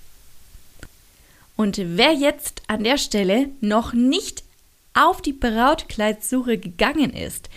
Und 1.56 1.78
wer 1.78 2.12
jetzt 2.12 2.62
an 2.68 2.84
der 2.84 2.98
Stelle 2.98 3.52
noch 3.62 3.94
nicht 3.94 4.44
auf 4.94 5.22
die 5.22 5.32
Brautkleidsuche 5.32 6.58
gegangen 6.58 7.14
ist, 7.14 7.50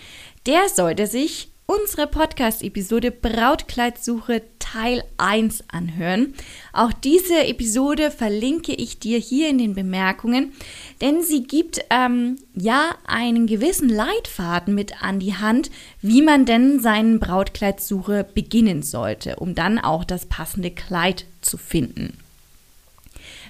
der 0.45 0.69
sollte 0.69 1.07
sich 1.07 1.49
unsere 1.69 2.07
Podcast-Episode 2.07 3.11
Brautkleidsuche 3.11 4.41
Teil 4.57 5.03
1 5.17 5.65
anhören. 5.67 6.33
Auch 6.73 6.91
diese 6.91 7.45
Episode 7.45 8.09
verlinke 8.09 8.73
ich 8.73 8.97
dir 8.97 9.19
hier 9.19 9.49
in 9.49 9.59
den 9.59 9.75
Bemerkungen, 9.75 10.51
denn 10.99 11.21
sie 11.21 11.43
gibt 11.43 11.81
ähm, 11.91 12.37
ja 12.55 12.95
einen 13.05 13.45
gewissen 13.45 13.87
Leitfaden 13.87 14.73
mit 14.73 15.03
an 15.03 15.19
die 15.19 15.35
Hand, 15.35 15.69
wie 16.01 16.23
man 16.23 16.47
denn 16.47 16.79
seinen 16.79 17.19
Brautkleidsuche 17.19 18.23
beginnen 18.33 18.81
sollte, 18.81 19.35
um 19.35 19.53
dann 19.53 19.77
auch 19.77 20.03
das 20.03 20.25
passende 20.25 20.71
Kleid 20.71 21.25
zu 21.41 21.57
finden. 21.57 22.17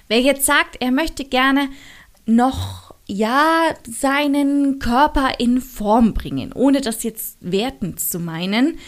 Wer 0.08 0.20
jetzt 0.20 0.44
sagt, 0.44 0.76
er 0.80 0.90
möchte 0.90 1.24
gerne 1.24 1.70
noch 2.26 2.89
ja, 3.10 3.74
seinen 3.88 4.78
Körper 4.78 5.40
in 5.40 5.60
Form 5.60 6.14
bringen, 6.14 6.52
ohne 6.52 6.80
das 6.80 7.02
jetzt 7.02 7.38
wertend 7.40 7.98
zu 7.98 8.20
meinen. 8.20 8.78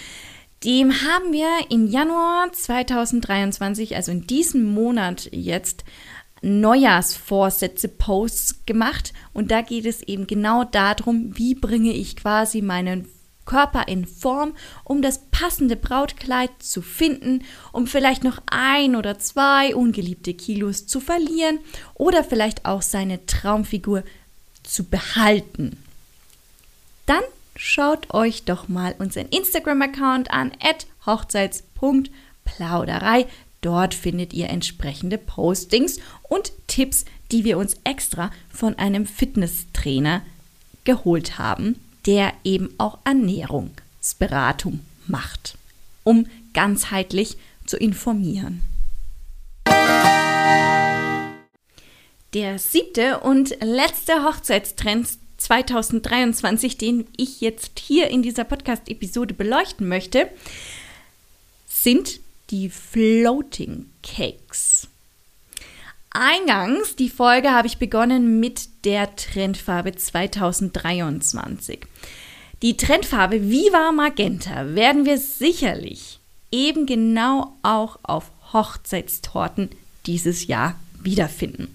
Dem 0.64 0.92
haben 0.92 1.32
wir 1.32 1.48
im 1.70 1.88
Januar 1.88 2.52
2023, 2.52 3.96
also 3.96 4.12
in 4.12 4.26
diesem 4.26 4.64
Monat 4.64 5.28
jetzt, 5.32 5.84
Neujahrsvorsätze 6.44 7.88
Posts 7.88 8.66
gemacht 8.66 9.12
und 9.32 9.52
da 9.52 9.60
geht 9.62 9.86
es 9.86 10.02
eben 10.02 10.26
genau 10.26 10.64
darum, 10.64 11.36
wie 11.36 11.54
bringe 11.54 11.92
ich 11.92 12.16
quasi 12.16 12.62
meinen 12.62 13.06
Körper 13.44 13.86
in 13.86 14.06
Form, 14.06 14.54
um 14.82 15.02
das 15.02 15.30
passende 15.42 15.74
Brautkleid 15.74 16.50
zu 16.60 16.82
finden, 16.82 17.42
um 17.72 17.88
vielleicht 17.88 18.22
noch 18.22 18.40
ein 18.46 18.94
oder 18.94 19.18
zwei 19.18 19.74
ungeliebte 19.74 20.34
Kilos 20.34 20.86
zu 20.86 21.00
verlieren 21.00 21.58
oder 21.94 22.22
vielleicht 22.22 22.64
auch 22.64 22.80
seine 22.80 23.26
Traumfigur 23.26 24.04
zu 24.62 24.84
behalten. 24.84 25.82
Dann 27.06 27.24
schaut 27.56 28.14
euch 28.14 28.44
doch 28.44 28.68
mal 28.68 28.94
unseren 29.00 29.26
Instagram-Account 29.30 30.30
an, 30.30 30.52
hochzeits.plauderei. 31.06 33.26
Dort 33.62 33.94
findet 33.94 34.32
ihr 34.32 34.48
entsprechende 34.48 35.18
Postings 35.18 35.98
und 36.22 36.52
Tipps, 36.68 37.04
die 37.32 37.42
wir 37.42 37.58
uns 37.58 37.78
extra 37.82 38.30
von 38.48 38.78
einem 38.78 39.06
Fitnesstrainer 39.06 40.22
geholt 40.84 41.38
haben, 41.38 41.80
der 42.06 42.32
eben 42.44 42.72
auch 42.78 42.98
Ernährungsberatung 43.02 44.78
macht, 45.06 45.56
um 46.04 46.26
ganzheitlich 46.52 47.36
zu 47.66 47.76
informieren. 47.76 48.62
Der 52.34 52.58
siebte 52.58 53.20
und 53.20 53.56
letzte 53.60 54.24
Hochzeitstrend 54.24 55.08
2023, 55.36 56.78
den 56.78 57.06
ich 57.16 57.40
jetzt 57.40 57.78
hier 57.78 58.08
in 58.08 58.22
dieser 58.22 58.44
Podcast-Episode 58.44 59.34
beleuchten 59.34 59.86
möchte, 59.88 60.30
sind 61.66 62.20
die 62.50 62.70
Floating 62.70 63.86
Cakes. 64.02 64.88
Eingangs, 66.10 66.94
die 66.96 67.08
Folge 67.08 67.50
habe 67.50 67.66
ich 67.66 67.78
begonnen 67.78 68.38
mit 68.38 68.84
der 68.84 69.16
Trendfarbe 69.16 69.94
2023. 69.94 71.80
Die 72.62 72.76
Trendfarbe 72.76 73.50
Viva 73.50 73.90
Magenta 73.90 74.76
werden 74.76 75.04
wir 75.04 75.18
sicherlich 75.18 76.20
eben 76.52 76.86
genau 76.86 77.56
auch 77.64 77.98
auf 78.04 78.30
Hochzeitstorten 78.52 79.70
dieses 80.06 80.46
Jahr 80.46 80.78
wiederfinden. 81.02 81.74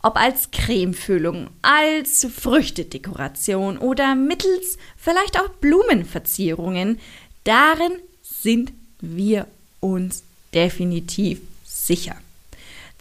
Ob 0.00 0.16
als 0.16 0.52
Cremefüllung, 0.52 1.48
als 1.62 2.24
Früchtedekoration 2.32 3.78
oder 3.78 4.14
mittels 4.14 4.78
vielleicht 4.96 5.40
auch 5.40 5.48
Blumenverzierungen, 5.48 7.00
darin 7.42 7.92
sind 8.22 8.72
wir 9.00 9.48
uns 9.80 10.22
definitiv 10.54 11.40
sicher. 11.64 12.14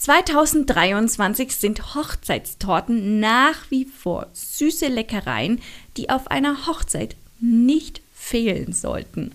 2023 0.01 1.55
sind 1.55 1.93
Hochzeitstorten 1.93 3.19
nach 3.19 3.69
wie 3.69 3.85
vor 3.85 4.25
süße 4.33 4.87
Leckereien, 4.87 5.61
die 5.97 6.09
auf 6.09 6.29
einer 6.29 6.67
Hochzeit 6.67 7.15
nicht 7.39 8.01
fehlen 8.13 8.73
sollten. 8.73 9.33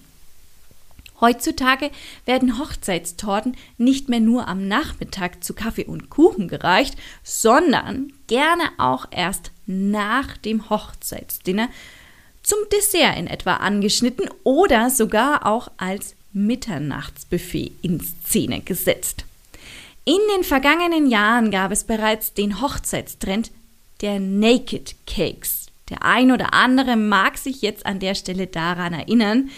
Heutzutage 1.20 1.90
werden 2.26 2.58
Hochzeitstorten 2.58 3.56
nicht 3.78 4.08
mehr 4.08 4.20
nur 4.20 4.48
am 4.48 4.68
Nachmittag 4.68 5.42
zu 5.42 5.54
Kaffee 5.54 5.86
und 5.86 6.10
Kuchen 6.10 6.46
gereicht, 6.46 6.94
sondern 7.22 8.12
gerne 8.26 8.64
auch 8.76 9.06
erst 9.10 9.50
nach 9.66 10.36
dem 10.36 10.68
Hochzeitsdinner 10.68 11.68
zum 12.42 12.58
Dessert 12.70 13.18
in 13.18 13.26
etwa 13.26 13.54
angeschnitten 13.54 14.28
oder 14.44 14.90
sogar 14.90 15.46
auch 15.46 15.70
als 15.78 16.14
Mitternachtsbuffet 16.32 17.72
in 17.82 18.00
Szene 18.00 18.60
gesetzt. 18.60 19.24
In 20.04 20.20
den 20.36 20.44
vergangenen 20.44 21.10
Jahren 21.10 21.50
gab 21.50 21.72
es 21.72 21.82
bereits 21.82 22.34
den 22.34 22.60
Hochzeitstrend 22.60 23.50
der 24.02 24.20
Naked 24.20 24.94
Cakes. 25.06 25.65
Der 25.90 26.02
ein 26.02 26.32
oder 26.32 26.52
andere 26.52 26.96
mag 26.96 27.38
sich 27.38 27.62
jetzt 27.62 27.86
an 27.86 28.00
der 28.00 28.14
Stelle 28.14 28.46
daran 28.46 28.92
erinnern. 28.92 29.50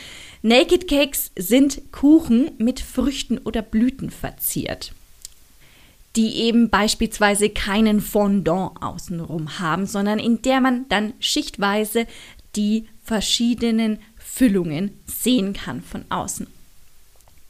Naked 0.42 0.88
Cakes 0.88 1.30
sind 1.36 1.90
Kuchen 1.90 2.50
mit 2.58 2.80
Früchten 2.80 3.38
oder 3.38 3.62
Blüten 3.62 4.10
verziert, 4.10 4.92
die 6.16 6.36
eben 6.36 6.70
beispielsweise 6.70 7.50
keinen 7.50 8.00
Fondant 8.00 8.82
außenrum 8.82 9.58
haben, 9.58 9.86
sondern 9.86 10.18
in 10.18 10.42
der 10.42 10.60
man 10.60 10.88
dann 10.88 11.14
schichtweise 11.18 12.06
die 12.56 12.88
verschiedenen 13.02 13.98
Füllungen 14.16 14.92
sehen 15.06 15.54
kann 15.54 15.82
von 15.82 16.04
außen. 16.10 16.46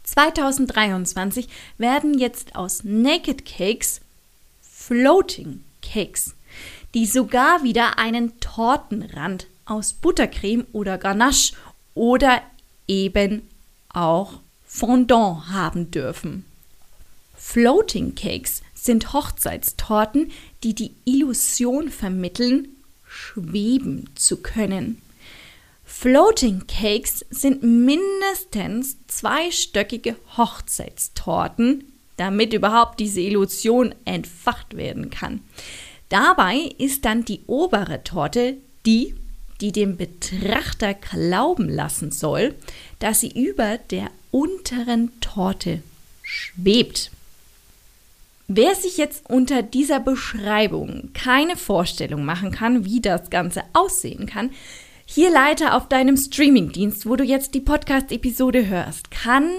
2023 0.04 1.48
werden 1.76 2.18
jetzt 2.18 2.56
aus 2.56 2.82
Naked 2.84 3.44
Cakes 3.44 4.00
Floating 4.62 5.62
Cakes, 5.82 6.34
die 6.94 7.06
sogar 7.06 7.62
wieder 7.62 7.98
einen 7.98 8.38
Tortenrand 8.40 9.46
aus 9.64 9.92
Buttercreme 9.92 10.66
oder 10.72 10.98
Ganache 10.98 11.54
oder 11.94 12.42
eben 12.86 13.42
auch 13.88 14.34
Fondant 14.66 15.48
haben 15.50 15.90
dürfen. 15.90 16.44
Floating 17.36 18.14
Cakes 18.14 18.62
sind 18.74 19.12
Hochzeitstorten, 19.12 20.30
die 20.62 20.74
die 20.74 20.92
Illusion 21.04 21.90
vermitteln, 21.90 22.68
schweben 23.06 24.08
zu 24.14 24.38
können. 24.38 25.00
Floating 25.84 26.66
Cakes 26.66 27.24
sind 27.30 27.62
mindestens 27.62 28.96
zweistöckige 29.08 30.16
Hochzeitstorten, 30.36 31.84
damit 32.16 32.52
überhaupt 32.52 33.00
diese 33.00 33.20
Illusion 33.20 33.94
entfacht 34.04 34.76
werden 34.76 35.10
kann. 35.10 35.40
Dabei 36.08 36.70
ist 36.78 37.04
dann 37.04 37.24
die 37.24 37.40
obere 37.46 38.02
Torte 38.02 38.56
die, 38.86 39.14
die 39.60 39.72
dem 39.72 39.96
Betrachter 39.96 40.94
glauben 40.94 41.68
lassen 41.68 42.10
soll, 42.10 42.54
dass 42.98 43.20
sie 43.20 43.30
über 43.30 43.78
der 43.90 44.10
unteren 44.30 45.20
Torte 45.20 45.82
schwebt. 46.22 47.10
Wer 48.46 48.74
sich 48.74 48.96
jetzt 48.96 49.28
unter 49.28 49.62
dieser 49.62 50.00
Beschreibung 50.00 51.10
keine 51.12 51.56
Vorstellung 51.56 52.24
machen 52.24 52.50
kann, 52.50 52.84
wie 52.84 53.00
das 53.00 53.28
Ganze 53.28 53.62
aussehen 53.74 54.26
kann, 54.26 54.50
hier 55.04 55.30
Leiter 55.30 55.74
auf 55.74 55.88
deinem 55.88 56.16
Streamingdienst, 56.16 57.06
wo 57.06 57.16
du 57.16 57.24
jetzt 57.24 57.54
die 57.54 57.60
Podcast-Episode 57.60 58.66
hörst, 58.66 59.10
kann 59.10 59.50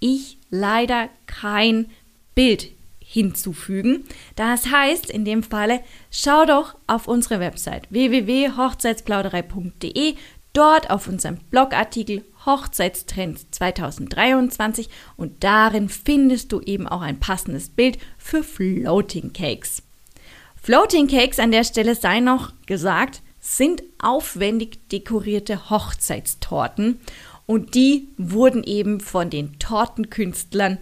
ich 0.00 0.38
leider 0.50 1.08
kein 1.26 1.90
Bild 2.34 2.73
hinzufügen. 3.14 4.04
Das 4.34 4.66
heißt, 4.66 5.08
in 5.08 5.24
dem 5.24 5.44
Falle, 5.44 5.80
schau 6.10 6.44
doch 6.44 6.74
auf 6.88 7.06
unsere 7.06 7.38
Website 7.38 7.86
www.hochzeitsplauderei.de, 7.90 10.16
dort 10.52 10.90
auf 10.90 11.06
unserem 11.06 11.36
Blogartikel 11.50 12.24
Hochzeitstrends 12.44 13.46
2023 13.52 14.88
und 15.16 15.44
darin 15.44 15.88
findest 15.88 16.50
du 16.50 16.60
eben 16.60 16.88
auch 16.88 17.02
ein 17.02 17.20
passendes 17.20 17.68
Bild 17.68 17.98
für 18.18 18.42
Floating 18.42 19.32
Cakes. 19.32 19.84
Floating 20.60 21.06
Cakes 21.06 21.38
an 21.38 21.52
der 21.52 21.62
Stelle 21.62 21.94
sei 21.94 22.18
noch 22.18 22.52
gesagt, 22.66 23.22
sind 23.38 23.84
aufwendig 23.98 24.88
dekorierte 24.88 25.70
Hochzeitstorten 25.70 26.98
und 27.46 27.76
die 27.76 28.08
wurden 28.16 28.64
eben 28.64 28.98
von 29.00 29.30
den 29.30 29.60
Tortenkünstlern 29.60 30.78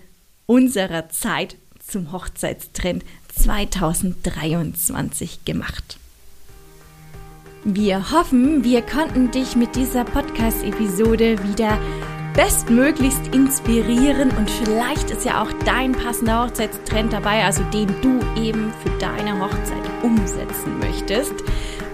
unserer 0.46 1.10
Zeit 1.10 1.58
zum 1.86 2.12
Hochzeitstrend 2.12 3.04
2023 3.36 5.44
gemacht. 5.44 5.98
Wir 7.64 8.10
hoffen, 8.10 8.64
wir 8.64 8.82
konnten 8.82 9.30
dich 9.30 9.54
mit 9.54 9.76
dieser 9.76 10.04
Podcast-Episode 10.04 11.40
wieder 11.44 11.78
bestmöglichst 12.34 13.34
inspirieren 13.34 14.30
und 14.30 14.50
vielleicht 14.50 15.10
ist 15.10 15.24
ja 15.24 15.42
auch 15.42 15.52
dein 15.64 15.92
passender 15.92 16.44
Hochzeitstrend 16.44 17.12
dabei, 17.12 17.44
also 17.44 17.62
den 17.64 17.88
du 18.00 18.20
eben 18.40 18.72
für 18.82 18.90
deine 18.98 19.38
Hochzeit 19.38 19.82
umsetzen 20.02 20.78
möchtest. 20.80 21.34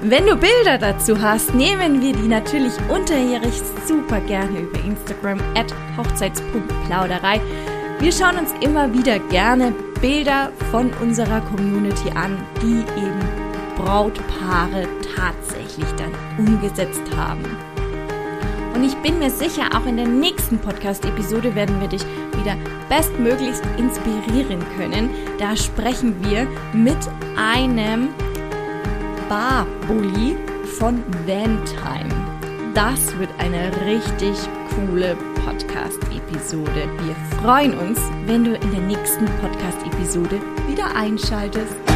Wenn 0.01 0.27
du 0.27 0.37
Bilder 0.37 0.79
dazu 0.79 1.20
hast, 1.20 1.55
nehmen 1.55 2.01
wir 2.01 2.12
die 2.12 2.29
natürlich 2.29 2.72
unterjährig 2.88 3.55
super 3.87 4.20
gerne 4.20 4.61
über 4.61 4.79
Instagram 4.85 5.40
at 5.57 5.74
hochzeits.plauderei. 5.96 7.40
Wir 8.00 8.12
schauen 8.12 8.38
uns 8.38 8.52
immer 8.61 8.92
wieder 8.92 9.18
gerne 9.18 9.72
Bilder 10.00 10.52
von 10.70 10.92
unserer 11.02 11.40
Community 11.40 12.08
an, 12.11 12.38
die 12.62 12.78
eben 12.96 13.18
Brautpaare 13.77 14.87
tatsächlich 15.16 15.88
dann 15.96 16.12
umgesetzt 16.38 17.02
haben. 17.16 17.44
Und 18.73 18.85
ich 18.85 18.94
bin 18.98 19.18
mir 19.18 19.31
sicher, 19.31 19.62
auch 19.75 19.85
in 19.85 19.96
der 19.96 20.06
nächsten 20.06 20.58
Podcast-Episode 20.58 21.56
werden 21.56 21.81
wir 21.81 21.88
dich 21.88 22.04
wieder 22.37 22.54
bestmöglichst 22.88 23.64
inspirieren 23.77 24.64
können. 24.77 25.10
Da 25.40 25.56
sprechen 25.56 26.14
wir 26.23 26.46
mit 26.73 26.98
einem 27.37 28.10
Bar-Bully 29.29 30.37
von 30.79 31.02
Vantime. 31.27 32.14
Das 32.75 33.18
wird 33.18 33.31
eine 33.38 33.73
richtig 33.85 34.37
coole 34.73 35.16
Podcast-Episode. 35.49 36.90
Wir 37.05 37.17
freuen 37.40 37.73
uns, 37.79 37.99
wenn 38.27 38.44
du 38.44 38.55
in 38.55 38.71
der 38.71 38.81
nächsten 38.81 39.25
Podcast-Episode 39.40 40.42
wieder 40.69 40.94
einschaltest. 40.94 41.87